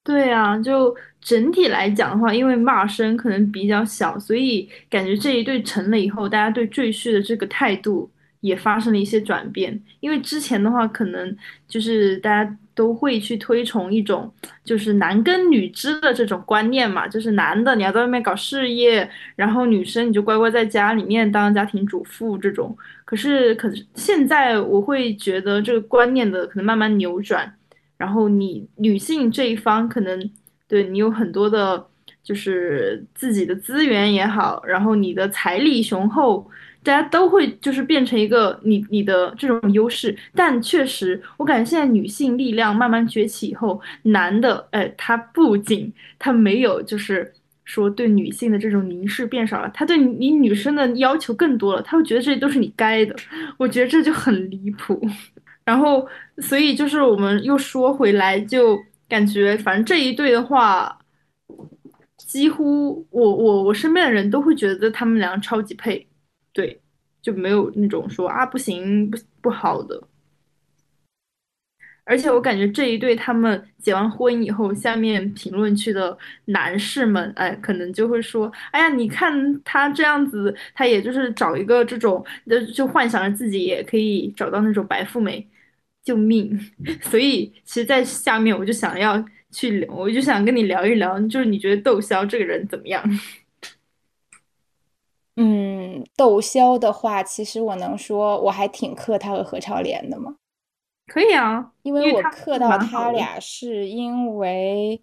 [0.04, 8.10] 对啊，就整体来讲的话，因为骂声可能比较小，所以感觉这一对成了以后，大家对赘婿的这个态度
[8.40, 9.80] 也发生了一些转变。
[10.00, 11.38] 因为之前的话，可能
[11.68, 14.34] 就是大家都会去推崇一种
[14.64, 22.76] 就是男耕女织的这种观念嘛，就是男的你要在外面搞事业，然后女生你就乖乖在家里面当家庭主妇这种。
[23.06, 27.54] 可是，可是现在我会觉得这个观念的可能慢慢扭转。
[28.02, 30.32] 然后你女性这一方可能
[30.68, 31.86] 对你有很多的，
[32.24, 36.50] 就是自己的资源也好，然后你的财力雄厚，
[36.82, 40.18] 大家都会就是变成一个你你的这种优势。
[40.34, 47.32] 但确实，我感觉现在女性力量慢慢崛起以后，男的哎，他不仅他没有就是
[47.66, 53.16] 说对女性的这种凝视变少了，他对你女生的要求更多了，他会觉得这些都是你该的。
[53.58, 55.00] 我觉得这就很离谱。
[55.72, 56.06] 然后，
[56.40, 61.00] 所以就是我们又说回来，就感觉反正这一对的话，
[62.18, 66.06] 几乎我我我身边的人都会觉得他们俩超级配，
[66.52, 66.82] 对，
[67.22, 70.04] 就没有那种说啊不行不不好的。
[72.04, 82.26] 而且我感觉这一对他们结完婚以后，下面评论区的男士们，哎，可能就会说，哎呀，你看他这样子，他也就是找一个这种，
[82.76, 85.48] 就幻想着自己也可以找到那种白富美。
[86.04, 86.60] 救命！
[87.04, 93.04] 所以其实，在下面我就想要去，我就想跟你聊一聊，就是你觉得窦骁这个人怎么样？
[95.38, 100.36] 嗯，窦骁的话，其实我能说，我还挺克他和何超莲的吗？
[101.08, 105.02] 可以啊，因为我克到他俩，是因为，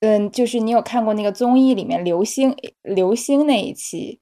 [0.00, 4.20] 嗯，就是你有看过那个综艺里面流星流星那一期。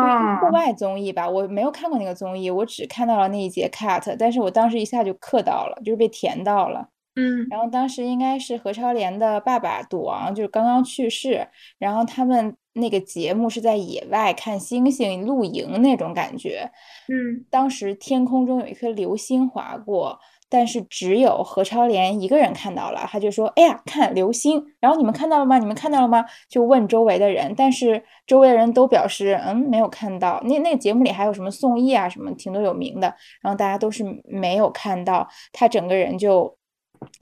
[0.00, 6.88] 啊，户外综艺吧，我没有看过那个综艺，我只看到了那一节 cut，但是我当时一下就磕到了，就是被甜到了。
[7.18, 16.70] 嗯，然后当时应该是何超莲的爸爸赌王就是刚刚去世，然后他们那个节目是在野外看星星露营那种感觉。
[17.08, 25.58] 嗯，当时天空中有一颗流星划过，但是只有何超莲一个人看到了，他就说：“哎呀，看流星！”然后你们看到了吗？
[25.58, 26.24] 你们看到了吗？
[26.48, 36.56] 就问周围的人，但是周围的人都表示：“嗯，没有看到。”那那个节目里还有什么宋轶啊，什么挺多有名的，然后大家都是没有看到，他整个人就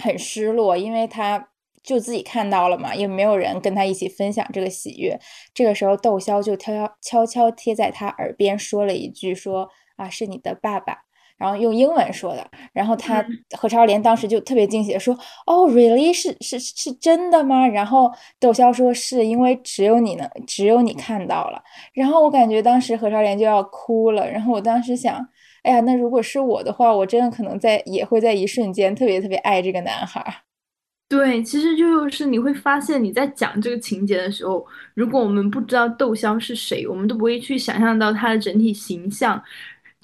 [0.02, 1.48] 很失落，因为他
[1.82, 5.18] 就自己看到了嘛，也没有人跟他一起分享这个喜悦。
[5.54, 11.03] 这个时候，窦骁就悄悄悄贴在他耳边说了一句：“说啊，是你的爸爸。”
[11.36, 13.24] 然后用英文说的，然后他
[13.58, 15.14] 何超莲当时就特别惊喜说
[15.46, 21.60] ：“哦，really 是是是真的吗？”然后窦骁说：“是因为只有你能，只有你看到了。”
[21.92, 24.30] 然后我感觉当时何超莲就要哭了。
[24.30, 25.26] 然后我当时想
[25.64, 30.22] ：“哎呀，那如果是我的话，我真的可能在也会在一瞬间特别特别爱这个男孩。”
[31.06, 39.40] 对，其实就是你会发现你在讲这个情节的时候，如果我们不知道窦骁是谁，我们都不会去想象到他的整体形象。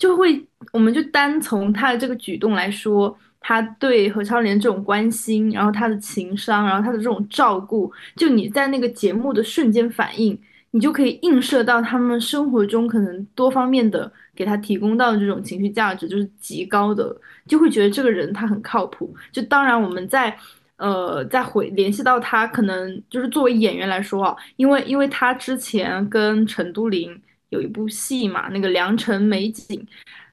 [0.01, 17.15] 就会，我们就单从他的这个举动来说，他对何超莲这种关心，然后他的情商，然后他的这种照顾，就你在那个节目的瞬间反应，你就可以映射到他们生活中可能多方面的给他提供到的这种情绪价值就是极高的，
[17.47, 19.15] 就会觉得这个人他很靠谱。
[19.31, 20.35] 就当然我们在，
[20.77, 27.21] 呃，再回联系到他，可能就是作为演员来说啊，因为因为他之前跟陈都灵。
[27.51, 29.79] 有一部戏嘛，那个《良辰美景》，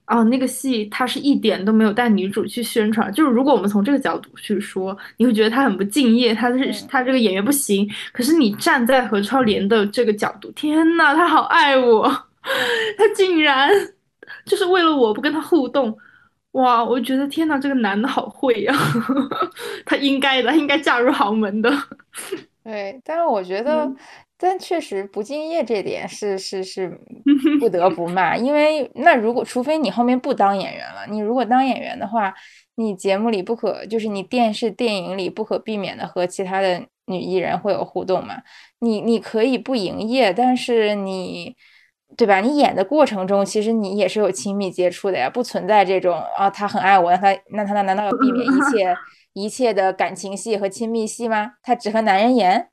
[0.07, 3.11] 哦，那个戏他是一点都没有带女主去宣传。
[3.11, 7.87] 就是如果我们从这个角度去说，你会觉得他很不敬业，他是他这个演员不行。
[8.13, 12.07] 可是你站在何超莲的这个角度，天呐，他好爱我，
[12.97, 13.69] 他竟然
[14.45, 15.97] 就是为了我不跟他互动，
[16.51, 18.73] 哇，我觉得天呐，这个男的好会呀，
[19.85, 21.69] 他应该的，他应该嫁入豪门的。
[22.63, 23.91] 对，但是我觉得。
[24.39, 26.99] 但确实不敬业这点是是是
[27.59, 32.33] 不得不骂，因为那如果除非你后面不当演员了，你如果当演员的话，
[32.75, 38.35] 你节目里不可就是你电视电影里不可避免的和其他的女艺人会有互动嘛？
[38.79, 41.55] 你你可以不营业，但是你
[42.15, 42.39] 对吧？
[42.39, 48.95] 你演的过程中其实你也是有亲密接触的呀，不存在这种啊他很爱我，那他那他那难道要避免一切
[49.33, 51.53] 一切的感情戏和亲密戏吗？
[51.63, 52.69] 他只和男人演？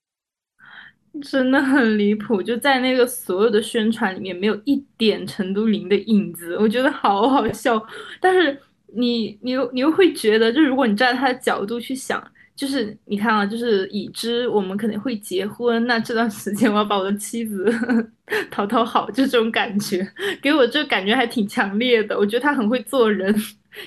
[1.22, 7.80] 真的很离谱，就在那个所有的宣传里面，没有一点陈都灵的影子，我觉得好好笑。
[8.20, 8.58] 但是
[8.94, 12.22] 你你又你又会觉得，就如果你站在他的角度去想，
[12.56, 17.72] 就是你看啊，就是已知我们可能会结婚，那这段时间我要把我的妻子
[18.50, 20.06] 讨讨好，就这种感觉，
[20.42, 22.18] 给我这感觉还挺强烈的。
[22.18, 23.34] 我觉得他很会做人，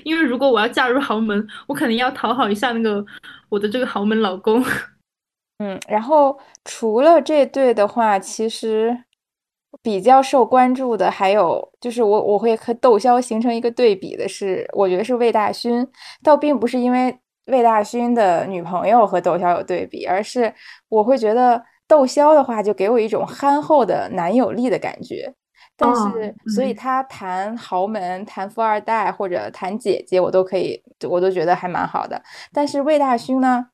[0.04, 3.06] 因为如果我要嫁入豪门，我肯定要讨好一下那个
[3.50, 4.64] 我的这个豪门老公。
[5.60, 9.06] 嗯，然后除了这对的话，其实
[9.82, 15.88] 比较受关注的还有就是我我会和窦骁形成一个对比的是，我觉得是魏大勋，
[16.24, 20.54] 倒并不是因为魏大勋的女朋友和窦骁有对比，而是
[20.90, 25.34] 我会觉得窦骁的话就给我一种憨厚的男友力的感觉，
[25.76, 32.22] 但是所以他谈豪门、谈富二代或者谈姐姐，我都可以，我都觉得还蛮好的，
[32.54, 33.70] 但是魏大勋呢？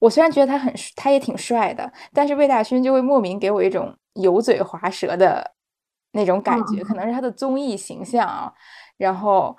[0.00, 5.52] 我虽然觉得他很，他也挺帅的，但是魏大勋就会莫名给我一种油嘴滑舌的
[6.12, 8.52] 那种感觉，可能是他的综艺形象啊。
[8.96, 9.56] 然后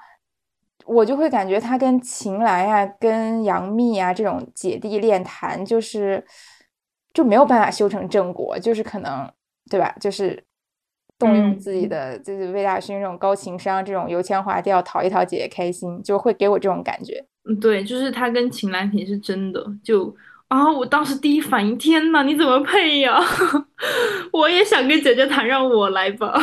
[0.86, 6.26] 我就会感觉他跟秦岚呀、跟杨幂啊这种姐弟恋谈，就是
[7.14, 9.30] 就没有办法修成正果，就是可能
[9.70, 9.94] 对吧？
[10.00, 10.42] 就是
[11.18, 17.26] 动用自己的，就是魏大勋这种高情商、这种油腔滑调讨一讨姐姐开心，就会给我这种感觉。
[17.44, 20.16] 嗯，对，就是他跟秦岚肯定是真的，就。
[20.50, 20.70] 啊！
[20.72, 23.20] 我当时第一反应，天呐，你怎么配呀？
[24.34, 26.34] 我也想跟姐姐谈，让我来吧。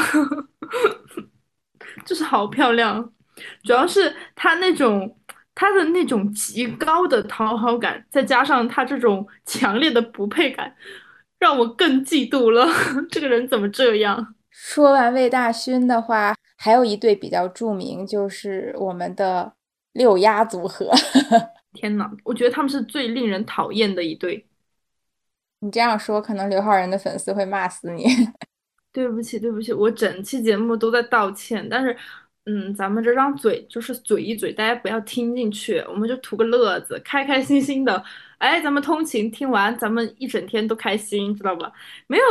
[2.07, 3.13] 就是好漂亮，
[3.65, 5.17] 主要是她那种
[5.55, 10.73] 她的那种极高的讨好感，再加上她这种强烈的不配感，
[11.41, 12.69] 让我更嫉妒了。
[13.11, 14.35] 这个人怎么这样？
[14.51, 19.55] 说完魏大勋的话，还有一对比较著名，就是我们的
[19.93, 20.93] 六丫组合。
[21.77, 24.45] 天呐，我觉得他们是最令人讨厌的一对。
[25.61, 28.07] 你这样说，可能刘昊然的粉丝会骂死你。
[28.93, 31.67] 对不起，对不起，我整期节目都在道歉。
[31.69, 31.97] 但是，
[32.47, 38.03] 嗯，咱们这张嘴就是嘴一嘴，大家不要听进去，我们就图个乐子，开开心心的。
[38.39, 41.71] 哎，咱们通勤听完，咱们一整天都开心，知道吧？
[42.07, 42.25] 没有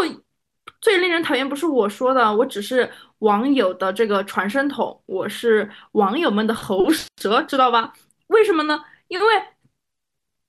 [0.81, 6.87] 最令人讨厌，不是我说的，我只是网友的这个传声筒，我是网友们的喉
[7.19, 7.93] 舌，知道吧？
[8.27, 8.83] 为什么呢？
[9.07, 9.25] 因为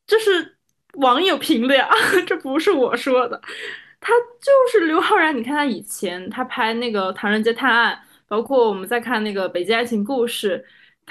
[0.06, 0.56] 这是
[0.94, 1.88] 网友评的呀，
[2.26, 3.40] 这不是我说的。
[4.00, 7.94] 他就是刘昊然，你看他以前他拍那个《唐人街探案》，
[8.28, 10.64] 包括我们在看那个《北京爱情故事》，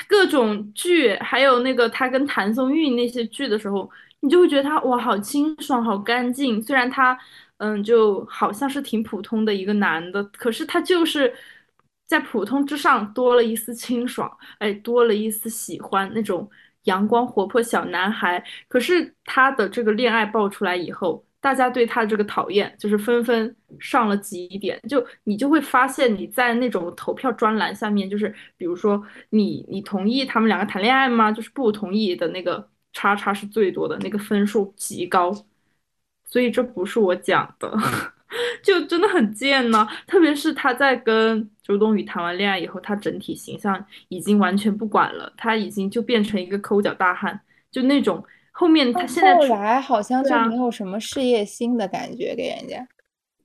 [0.08, 3.90] 各种剧，还有那个他跟谭松韵那些剧的时候，
[4.22, 6.62] 你就会觉得他哇，好清爽，好干净。
[6.62, 7.18] 虽然他
[7.58, 11.34] 嗯，就好像是挺普通的一个男的，可是他就是
[12.06, 16.50] 在普通之上多了一丝清爽，哎，多了一丝喜欢那种
[16.86, 18.44] 阳光活泼小男孩。
[18.68, 21.24] 可是他的这个恋爱爆出来以后。
[21.42, 24.82] 大家对他的这个讨厌，就是纷纷上了极点。
[24.90, 31.32] 就你就会发现，你在那种投票专栏下面，就是比如说你你同意他们两个谈恋爱吗？
[31.32, 35.32] 就是不同意的那个叉叉是最多的，那个分数极高。
[36.26, 37.72] 所以这不是我讲的，
[38.64, 39.88] 就真的很贱呢。
[40.08, 47.40] 特别是他在跟周冬雨谈完恋爱以后，她整体形象已经完全不管了，她已经就变成一个抠脚大汉，
[47.72, 48.24] 就那种。
[48.52, 52.88] 后面她现在后来好像就没有什么事业心的感觉给人家。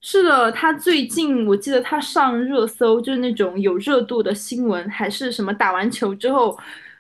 [0.02, 6.56] 是的，他最近我记得他上热搜，就是那种有热度的新闻，还是什么打完球之后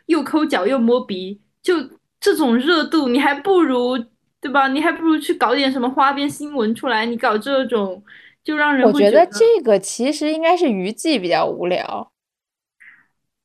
[0.06, 1.74] 又抠脚又摸鼻，就
[2.18, 3.96] 这种热度，你还不如
[4.40, 4.68] 对吧？
[4.68, 7.06] 你还不如去搞点什么花边新闻出来。
[7.06, 8.02] 你搞这种
[8.44, 12.12] 就让人我觉得这个其实应该是娱记比较无聊。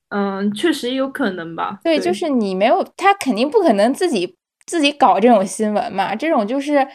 [0.10, 1.80] 嗯，确实有可能吧。
[1.84, 4.38] 对，就是你没有他肯定不可能自己。
[4.68, 6.88] 自己搞这种新闻嘛，这种就是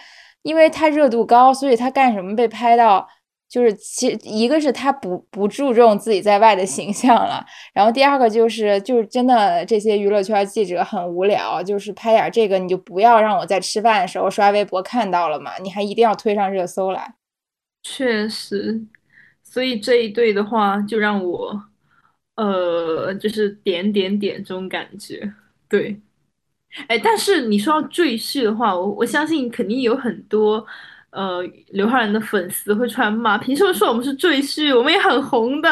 [0.42, 3.07] 因为他热度高，所以他干什么被拍到，
[3.48, 17.14] 就是其一个是他不不注重自己在外的形象了，然后第二个就是就是真的这些娱乐圈记者很无聊，就是拍点这个你就不要让我在吃饭的时候刷微博看到了嘛，你还一定要推上热搜来。
[17.83, 18.81] 确实，
[19.43, 21.64] 所以这一对的话就让我
[22.37, 25.33] 呃就是点点点这种感觉，
[25.68, 26.01] 对。
[26.87, 30.64] 哎，但是你说到赘婿的话，我我相信肯定有很多，
[31.11, 34.76] 呃，刘昊然的粉丝会出来骂，凭什么说我们是赘婿？
[34.76, 35.68] 我们也很红的，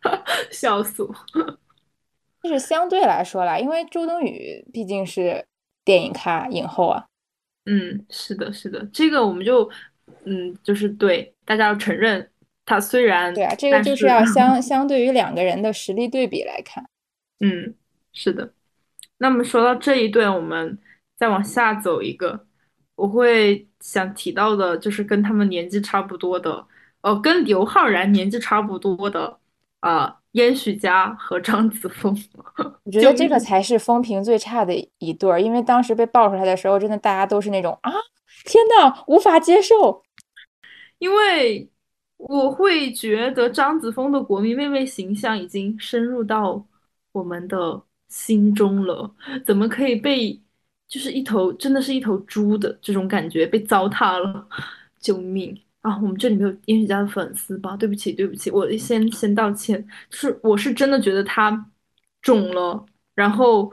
[0.50, 1.14] 笑死我。
[2.42, 5.44] 就是相对来说啦，因为周冬雨毕竟是
[5.84, 7.04] 电影咖影后啊。
[7.66, 9.68] 嗯，是的，是的，这个我们就，
[10.24, 12.30] 嗯，就是对大家要承认，
[12.64, 16.84] 他虽然对啊，这个就是要相相对于两个人的实力对比来看。
[17.40, 17.74] 嗯，
[18.12, 18.52] 是的。
[19.18, 20.78] 那么说到这一对，我们
[21.16, 22.46] 再往下走一个，
[22.94, 26.66] 我会想提到的，就是跟他们年纪差不多的，
[27.02, 29.38] 哦，跟刘昊然年纪差不多的，
[29.80, 32.16] 啊，燕许佳和张子枫。
[32.84, 37.92] 我觉得这个才是风评最差的一对儿，因为当时被爆出来的时候，真的大家都是那种啊，
[38.44, 40.02] 天呐，无法接受。
[40.98, 41.70] 因为
[42.16, 46.66] 我会觉得张子枫的国民妹妹形象已经深入到
[47.12, 47.82] 我们的。
[48.08, 49.14] 心中了，
[49.44, 50.32] 怎么可以被
[50.88, 54.48] 就是一头真的是一头猪的这种感觉被糟蹋了？
[54.98, 55.94] 救命啊！
[56.02, 57.76] 我们这里没有燕雪家的粉丝吧？
[57.76, 59.86] 对不起，对不起，我先先道歉。
[60.08, 61.70] 就是我是真的觉得他
[62.22, 62.82] 肿了，
[63.14, 63.70] 然后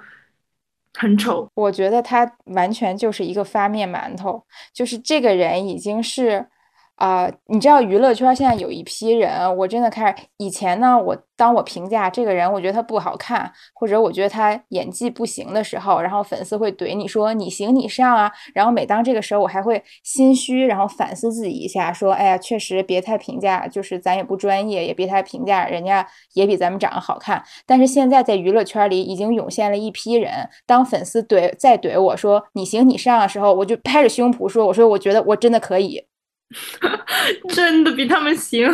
[0.96, 1.48] 很丑。
[1.54, 4.43] 我觉得他完全就是一个发面馒头，
[4.74, 6.48] 就是这个人已经是。
[6.96, 27.43] 啊，你知道娱乐圈现在有一批人，我真的开始以前呢，我当我评价这个人，我觉得他不好看，或者我觉得他演技不行的时候，然后粉丝会怼你说你行你上啊，然后每当这个时候，我还会心虚，然后反思自己一下，说哎呀，确实别太评价，就是咱也不专业，也别太评价人家也比咱们长得好看。
[27.66, 36.06] 但是现在在娱乐圈里已经涌现了一批人，当粉丝怼再怼我说你行你上的时候，我就拍着胸脯说，我说我觉得我真的可以。
[37.50, 38.70] 真的比他们行，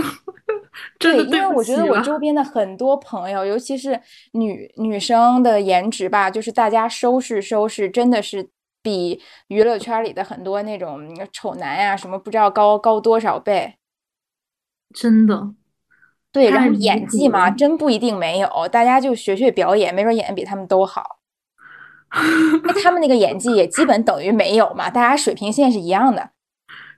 [1.00, 4.00] 真的因为我觉得我周边的很多朋友，尤其是
[4.34, 8.50] 女女生的颜值吧，就是大家收拾收拾，真的是
[8.84, 13.76] 比娱乐圈里的很多那种丑男呀什么不知道高高多少倍。
[14.94, 15.54] 真的，
[16.34, 21.20] 对，然后演技嘛，真不一定没有，大家就学学表演，没准演的比他们都好。
[22.66, 26.32] 那他们那个演技也基本等于没有嘛，大家水平线是一样的。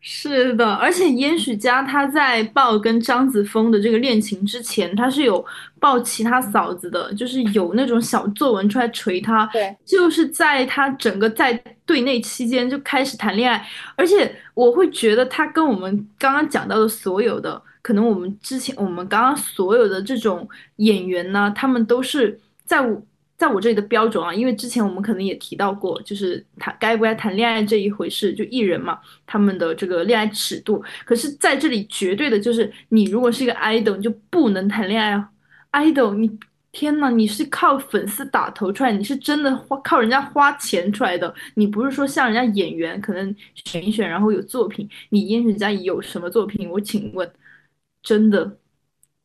[0.05, 5.43] 是的，而且燕许佳她在爆跟张子枫的这个恋情之前，他是有
[5.79, 9.45] 爆其他嫂子的，就是有那种小作文出来锤他。
[9.53, 11.53] 对，就是在他整个在
[11.85, 20.45] 队内期间就开始谈恋爱，而且我会觉得他跟我们刚刚讲到的所有的，可能我们之前我们刚刚所有的这种
[20.75, 23.01] 演员呢，他们都是在我。
[23.43, 30.81] 在我这里的标准啊，因为之前我们可能也提到过，就是谈该不该谈恋爱这一回事，就艺人嘛，他们的这个恋爱尺度。
[31.03, 35.29] 可是在这里绝对的就是，你如果是一个 idol，你就不能谈恋爱啊
[35.73, 36.39] ！idol，你
[36.71, 43.35] 天呐，你是靠粉丝打头出来，你是真的花靠人家花钱出来的，你不是说像人家演员可能
[43.65, 46.69] 选一选然后有作品，你演人家有什么作品？
[46.69, 47.29] 我请问，
[48.01, 48.57] 真的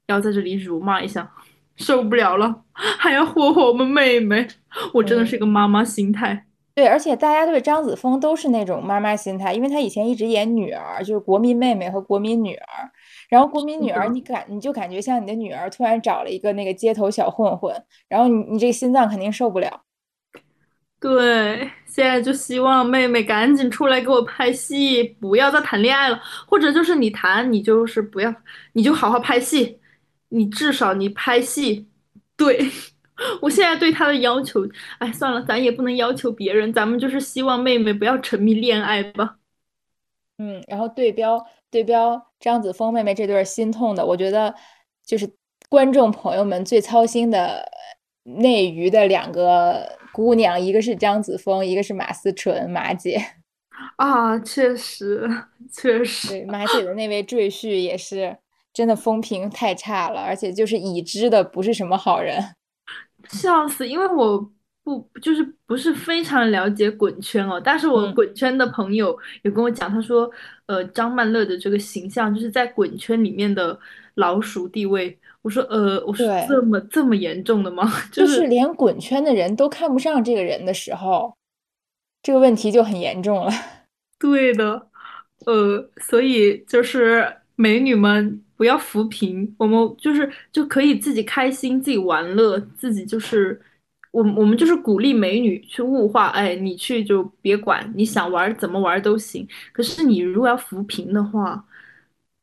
[0.09, 1.33] 要在这里辱骂一下？
[1.79, 4.47] 受不了了，还要霍霍我们妹妹，
[4.93, 6.45] 我真的是嗯，个妈妈心态。
[6.75, 12.67] 对，而且大家对张子枫都是那种妈妈心态，因为她以前一直演女儿，就是国民妹妹和国民女儿。
[13.29, 17.75] 然后国民女儿，你感你就感觉像你的女儿突然找了一个那个街头小混混，
[18.09, 19.83] 然后你你这个心脏肯定受不了。
[21.01, 28.35] 对，现在就希望妹妹赶紧出来给我拍戏，不要再谈恋爱了，或者就是你谈，你就是不要，
[28.73, 29.78] 你就好好拍戏，
[30.29, 31.89] 你至少你拍戏。
[32.37, 32.71] 对，
[33.43, 34.61] 我现在对他的要求，
[34.99, 39.39] 哎，算了，咱也不能要求别人，咱们就是希望妹妹不要沉迷恋爱吧。
[40.39, 44.55] 嗯，然后对标对标张子枫妹妹这对儿心痛的，我觉得
[45.05, 45.29] 就是
[45.69, 47.69] 观众朋友们最操心的
[48.23, 53.21] 内娱的两个姑娘，一个是张子枫，一个是马思纯马姐。
[53.97, 55.29] 啊，确实，
[55.73, 56.29] 确实。
[56.29, 58.37] 对，马姐的那位赘婿也是
[58.73, 62.55] 真的风评太差了，而且就是已知的不是什么好人。
[63.29, 63.87] 笑死！
[63.89, 64.39] 因为我
[64.85, 70.31] 不就是不是非常了解滚圈哦，但是我嗯，滚圈的朋友有跟我讲，他说，
[70.67, 73.79] 呃，张曼乐的这个形象就是在滚圈里面的
[74.15, 75.19] 老鼠地位。
[75.43, 77.91] 我说，呃，我说，这么这么严重的吗？
[78.11, 81.35] 就就是是连滚圈的人都看不上这个人的时候，
[82.23, 83.53] 这个问题就很严重了。
[84.19, 84.89] 对的，
[85.45, 93.59] 呃，所以就是美女们不要扶贫，我们就是就可以自己开心，自己玩乐，自己就是
[94.11, 99.47] 我我们就是鼓励美女去物化，哎，你去就别管，你想玩怎么玩都行。
[99.73, 101.65] 可是你如果要扶贫的话，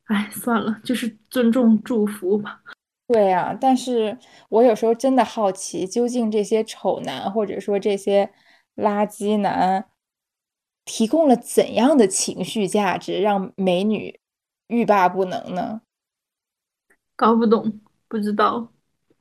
[0.06, 2.62] 哎，算了，就是尊重祝福吧。
[3.08, 4.16] 对呀，但是
[4.48, 8.30] 我有时候真的好奇，究竟这些丑男或者说这些
[8.76, 9.84] 垃圾男，
[10.84, 14.18] 提供了怎样的情绪价值，让美女
[14.68, 15.82] 欲罢不能呢？
[17.16, 18.70] 搞不懂，不知道。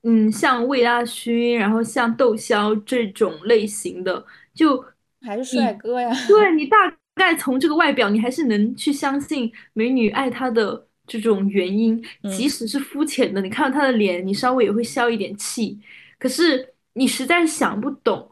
[0.03, 4.23] 嗯，像魏大勋，然后像窦骁这种类型的，
[4.53, 4.85] 就
[5.21, 6.13] 还是帅你，哥呀？
[6.27, 6.77] 对你大
[7.15, 15.79] 概从这个外表，你还是能去相信美女爱他的这种原因，即嗯，使是肤浅的，你看到他的脸，你稍微也会消一点气。
[16.19, 18.29] 可是你实在想不懂，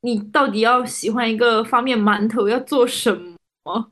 [0.00, 3.14] 你到底要喜欢一个发面馒头要做什
[3.64, 3.90] 么？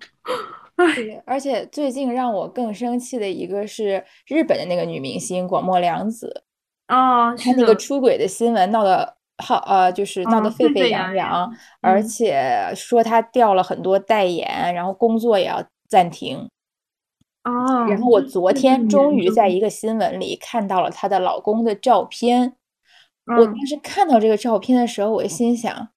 [0.77, 6.45] 对，而且最近让我更生气的一个是日本的那个女明星广末凉子，
[6.87, 16.49] 啊，她那个的，出轨的新闻闹得好，呃，就是闹得嗯，沸沸扬扬而嗯，且说她掉了很多代言，然后工作也要暂停。
[17.45, 19.49] 然哦，后我昨天终于在？
[19.49, 22.57] 一个新闻里看到了她的老公的照片。
[23.25, 25.89] 我当嗯时看到这个照片的时候，我心想，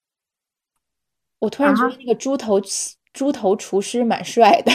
[1.40, 1.98] 我突然觉得啊。
[2.00, 4.72] 那个猪头妻猪头厨师蛮帅的。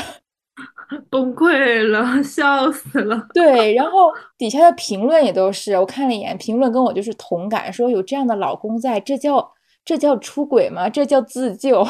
[1.08, 9.52] 崩溃了，笑死了 对，然后底下的评论也都是，我看了一眼，评论跟我就是同感，说有这样的老公在，这叫
[9.84, 10.90] 这叫出轨吗？
[10.90, 11.86] 这叫自救。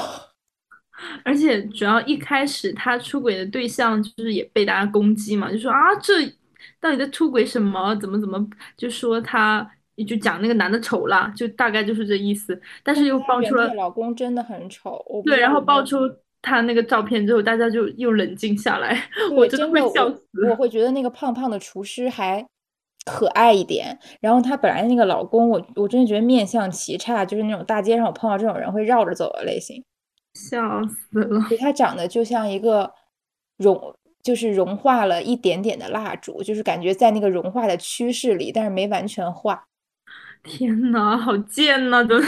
[1.25, 6.27] 而且主要一开始他出轨的对象就是也被大家攻击嘛，就说啊这
[6.79, 7.97] 到底在出轨什么？
[7.97, 8.39] 怎么怎么
[8.77, 9.67] 就说他
[10.07, 12.61] 就讲那个男的丑啦，就大概就是这意思。
[12.83, 15.51] 但是又爆出了老公真的很丑，对，然。
[15.51, 15.97] 后爆出
[16.43, 18.97] 他那个照片之后，大家就又冷静下来，
[19.33, 20.55] 我，真的，会笑我我。
[20.57, 22.47] 会觉得那个胖胖的厨师还
[23.05, 29.83] 可爱一点，然后她本来那个老公，我我真的觉得面相奇差，就是那种大街上我碰到这种人会绕着走的类型。
[30.35, 31.45] 笑死了！
[31.49, 32.93] 对，他长得就像一个
[33.59, 39.65] 融，就是融化了一点点的蜡烛，就是感觉在那个融化的趋势里，但是没完全化，
[40.45, 42.27] 天呐，好贱呐、真的。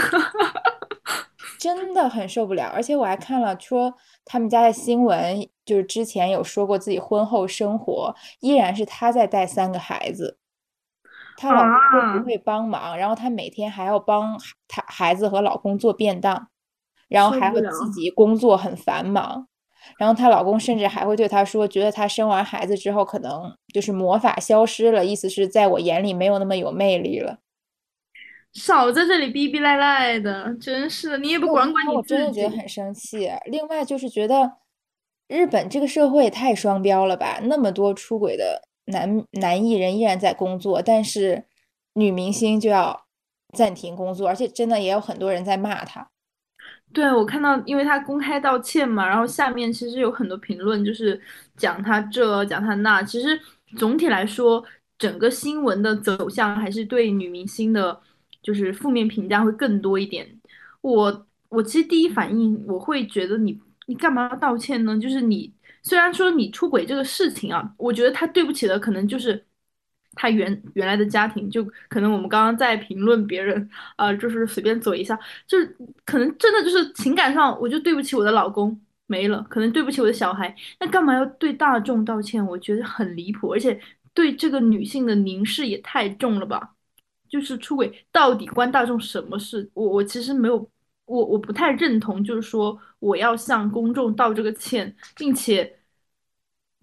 [1.63, 2.69] 真的很受不了。
[2.75, 3.95] 而且我还看了说
[4.25, 10.39] 他们家的新闻，就是之前有说过自己婚后生活依然是她在带三个孩子，
[11.37, 14.37] 她老公都不啊，会帮忙，然后她每天还要帮
[14.67, 16.49] 她孩子和老公做便当，
[17.09, 17.93] 然后还要自。
[17.93, 19.47] 己工作很繁忙。
[19.99, 27.39] 然后她老公甚至还会对她说，觉得她生完孩子之后可能就是魔法消失了，意思是在我眼里没有那么有魅力了。
[28.53, 32.61] 少在这里逼逼赖赖的，真是的，你也不管管你我真的觉得自己。
[32.61, 33.31] 很生气。
[33.47, 34.53] 另外就是觉得
[35.29, 41.45] 日本这个社会也太双标了吧，那么多出轨的男男艺人依然在工作，但是
[41.95, 43.07] 女明星就要
[43.57, 46.09] 暂停工作，而且真的也有很多人在骂他。
[46.93, 51.19] 对，我看到，因为他公开道歉嘛，然后下面其实有很多评论，就是
[51.57, 53.03] 讲他这，讲他那。
[53.03, 53.41] 其实
[53.79, 54.63] 总体来说，
[54.99, 57.99] 整个新闻的走向还是对女明星的，
[58.43, 60.27] 就是负面评价会更多一点。
[60.81, 64.99] 我我其实第一反应我会觉得你你干嘛要道歉呢？
[64.99, 69.45] 就是你虽然说你出轨这个事情啊，我觉得他对不起的可能就是
[70.15, 82.45] 他原原来的家庭，就可能我们刚刚在评论别人啊、就是随便嘴一下，就是可能真的就是情感上，我就对不起我的老公没了，可能对不起我的小孩，那干嘛要对大众道歉？
[82.47, 83.79] 我觉得很离谱，而且
[84.15, 86.75] 对这个女性的凝视也太重了吧。
[87.33, 89.71] 就是出轨到底关大众什么事？
[89.73, 90.71] 我我其实没有，
[91.07, 95.79] 我我不太认同，就是说我要向公众道这个歉，并且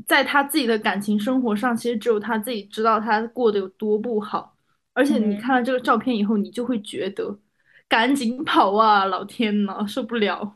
[0.07, 4.55] 在他自己的感情生活上，其实只有他自己知道他过得有多不好。
[4.93, 5.37] 而且你嗯。
[5.37, 7.37] 看了这个照片以后，你就会觉得
[7.87, 9.05] 赶紧跑啊！
[9.05, 10.55] 老天呐，受不了。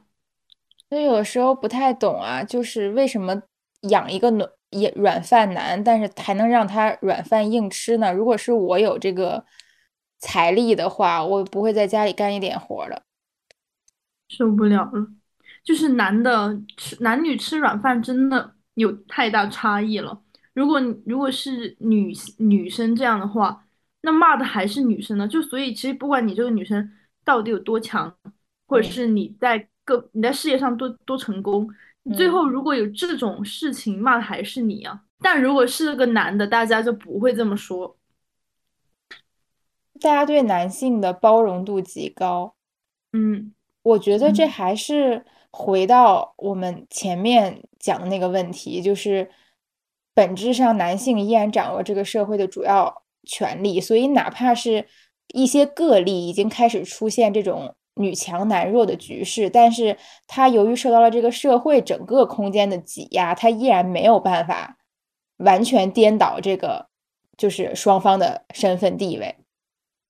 [0.89, 3.43] 所以有时候不太懂啊，就是为什么
[3.89, 8.11] 养一个软也软饭男，但是还能让他软饭硬吃呢？
[8.11, 9.45] 如果是我有这个
[10.23, 13.03] 财力的话，我不会在家里干一点活儿的。
[14.29, 15.07] 受不了了，
[15.65, 20.21] 就是男的吃男女吃软饭真的有太大差异了。
[20.53, 23.65] 如果如果是女女生这样的话，
[24.01, 25.27] 那骂的还是女生呢。
[25.27, 26.89] 就所以其实不管你这个女生
[27.25, 28.15] 到底有多强，
[28.65, 31.69] 或者嗯是你在各你在事业上多多成功，
[32.03, 35.03] 你最嗯，后如果有这种事情，骂的还是你啊。
[35.19, 37.97] 但如果是个男的，大家就不会这么说。
[40.03, 42.55] 大家对男性的包容度极高。
[43.13, 49.29] 嗯我觉得这嗯还是回到我们前面讲的那个问题，就是
[50.13, 54.87] 本质上男性依然掌握这个社会的主要权利，所以哪怕是
[55.33, 59.97] 一些个例已经开始出现这种女强男弱的局势，但是
[60.27, 64.77] 他由于受到了这个社会整个空间的挤压，他依然没有办法
[65.37, 66.87] 完全颠倒这个
[67.37, 69.35] 就是双方的身份地位。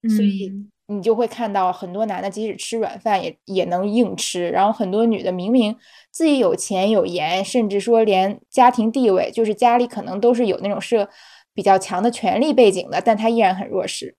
[0.10, 0.70] 所以嗯。
[0.88, 5.76] 你就会看到很多男的即使吃软饭也也能硬吃，然后很多女的明明
[6.12, 11.08] 自己有钱有颜，甚至说连家庭地位，就是家里可能都是有那种是
[11.54, 14.14] 比较强的权力背景的，但她依然很弱势。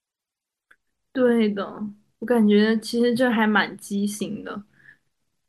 [1.13, 1.83] 对的，
[2.21, 4.63] 我感觉其实这还蛮畸形的。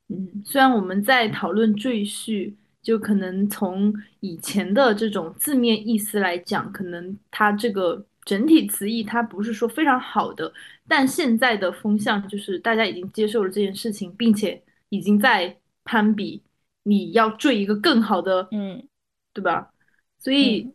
[0.10, 10.52] 嗯，虽然我们在讨论赘婿，就可能从以前的这种字面意思来讲，可能他这个整体词义它不是说非常好的，
[10.88, 16.44] 但现在的风向就是大家已经接受了这件事情，并且已经在攀比，
[16.84, 18.88] 你要追一个更好的，嗯
[19.32, 19.72] 对吧？
[20.18, 20.74] 所以嗯，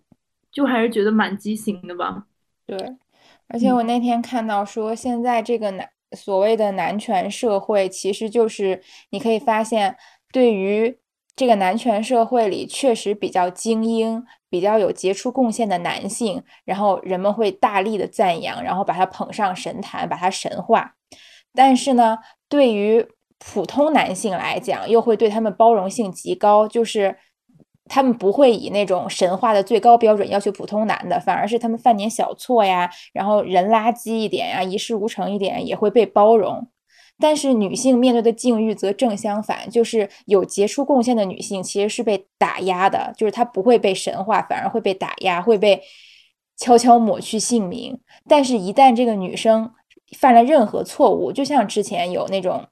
[0.53, 2.27] 就还是觉得蛮畸形的吧。
[2.65, 2.79] 对。
[3.49, 8.81] 而且我嗯那天看到说，现在这个男所谓的男权社会，其实就是
[9.11, 9.97] 你可以发现，
[10.31, 10.97] 对于
[11.35, 20.97] 这个男权社会里确实比较精英、比较有杰出贡献的男性，然后人们会大力的赞扬，然后把他捧上神坛，把他神化。
[21.55, 23.07] 但是呢，对于
[23.39, 27.17] 普通男性来讲，又会对他们包容性极高，就是
[27.87, 36.69] 他们不会以那种神话的最高标准要求普通男的，反而是他们犯点小错呀，然后人垃圾一点呀，一事无成一点，也会被包容。
[37.21, 45.83] 但是女性面对的境遇则正相反，就是有杰出贡献的女性其实是被打压的，就是她不会被神化，反而会被打压，会被
[46.57, 48.01] 悄悄抹去姓名。
[48.27, 49.71] 但是，一旦这个女生
[50.17, 52.67] 犯了任何错误，就像之前有那种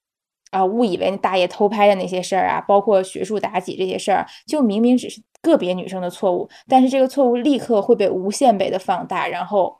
[0.50, 9.78] 啊误以为那大爷偷拍的那些事儿啊，包括学术妲己这些事儿，就明明只是个别女生的错误，但是这个错误立刻会被无限倍的放大，然后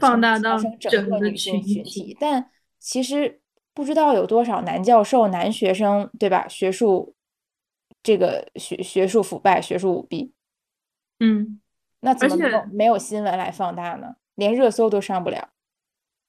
[0.00, 1.62] 放大到整个女性。
[1.62, 2.16] 群体。
[2.20, 3.40] 但其实
[3.74, 6.46] 不知道有多少男教授、男学生，对吧？
[6.48, 7.14] 学术
[8.02, 10.32] 这个学学术腐败、学术舞弊，
[11.20, 11.60] 嗯，
[12.00, 12.36] 那怎么
[12.72, 14.16] 没有新闻来放大呢？
[14.34, 15.50] 连热搜都上不了。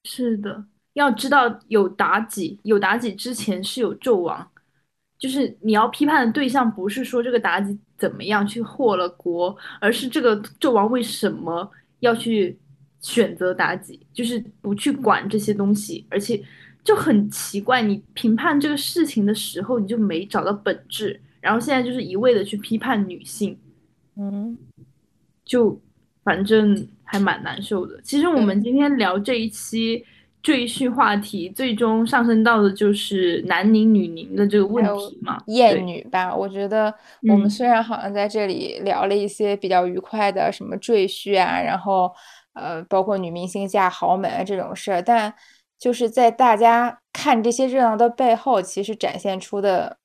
[0.04, 4.50] 是的，要知道有妲己，有妲己之前是有纣王，
[5.18, 11.70] 就是你要批判的对象不是说这个妲己怎么样去祸了国，而是这个纣王为什么
[12.00, 12.58] 要去
[13.00, 16.42] 选择妲己，就是不去管这些东西，而且
[16.84, 23.58] 就很奇怪，你评判这个事情的时候，你就没找到本质，然后现在就是一味的去批判女性。
[24.16, 24.56] 嗯，
[25.44, 25.80] 就
[26.22, 27.98] 反正还蛮难受的。
[28.02, 30.04] 其实我们，今天聊这一期
[30.42, 35.42] 赘婿话题，最终上升到的就是男宁女宁的这个问题嘛。
[35.46, 42.12] 厌，女吧，我觉得我们嗯虽然好像在这里聊了一些比较愉快的什么赘婿啊，然后
[42.52, 45.34] 呃，包括女明星嫁豪门啊这种事儿，但
[45.78, 49.98] 就是在大家看这些热闹的背后，其实展现出的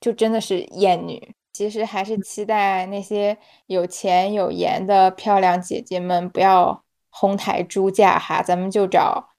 [0.00, 1.34] 就真的是艳女。
[1.52, 9.30] 其实还是期待那些有钱有颜的漂亮姐姐们不要哄抬猪价哈，咱们就找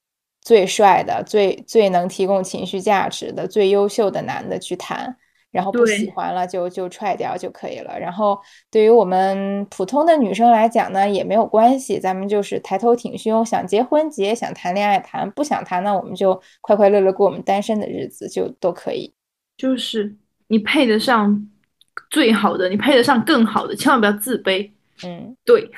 [0.41, 5.17] 最帅的、最最能提供情绪价值的、最优秀的男的去谈。
[5.57, 7.99] 然后不喜欢了就就踹掉就可以了。
[7.99, 8.39] 然后
[8.69, 19.11] 对于我们普通的女生来讲呢，也没有关系，咱们就是抬头挺胸，想结婚结，想谈恋爱谈，不想谈那，我们就快快乐乐过我们单身的日子，就都可以。
[19.57, 20.15] 就是
[20.49, 21.49] 你配得上
[22.11, 24.69] 最好的，你配得上更好的，千万不要自卑。
[25.03, 25.71] 嗯，对。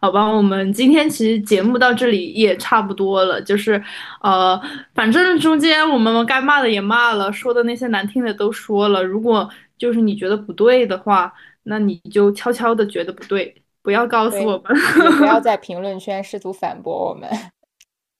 [0.00, 3.82] 好吧，我们今天其实节目到这里也差不多了，就是，
[4.22, 4.58] 呃，
[4.94, 9.04] 反正中间我们该骂的也骂了，说的那些难听的都说了。
[9.04, 9.46] 如果
[9.76, 11.30] 就是你觉得不对的话，
[11.64, 14.74] 那你就悄悄的觉得不对，不要告诉我们，
[15.18, 17.28] 不要 在评论圈试图反驳我们。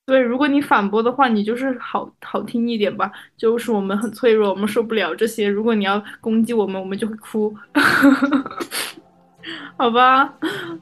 [0.04, 5.48] 对，如果你反驳的话，你就是好好听一点吧，就是我们很脆弱，我们受不了这些。
[5.48, 7.56] 如果你要攻击我们，我们就会哭。
[9.76, 10.32] 好吧，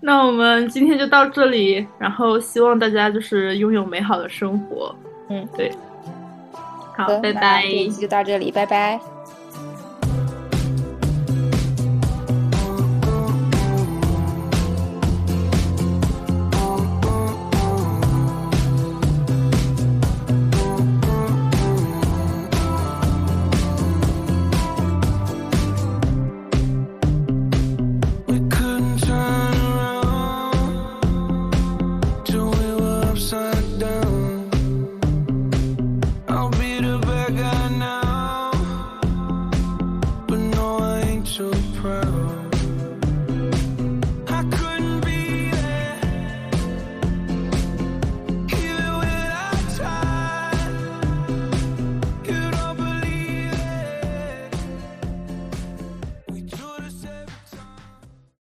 [0.00, 4.94] 那我们今天就到这里，然后希望大家就是拥有美好的生活。
[5.28, 5.70] 嗯，对，
[6.96, 9.00] 好，拜拜，这期就到这里，拜拜。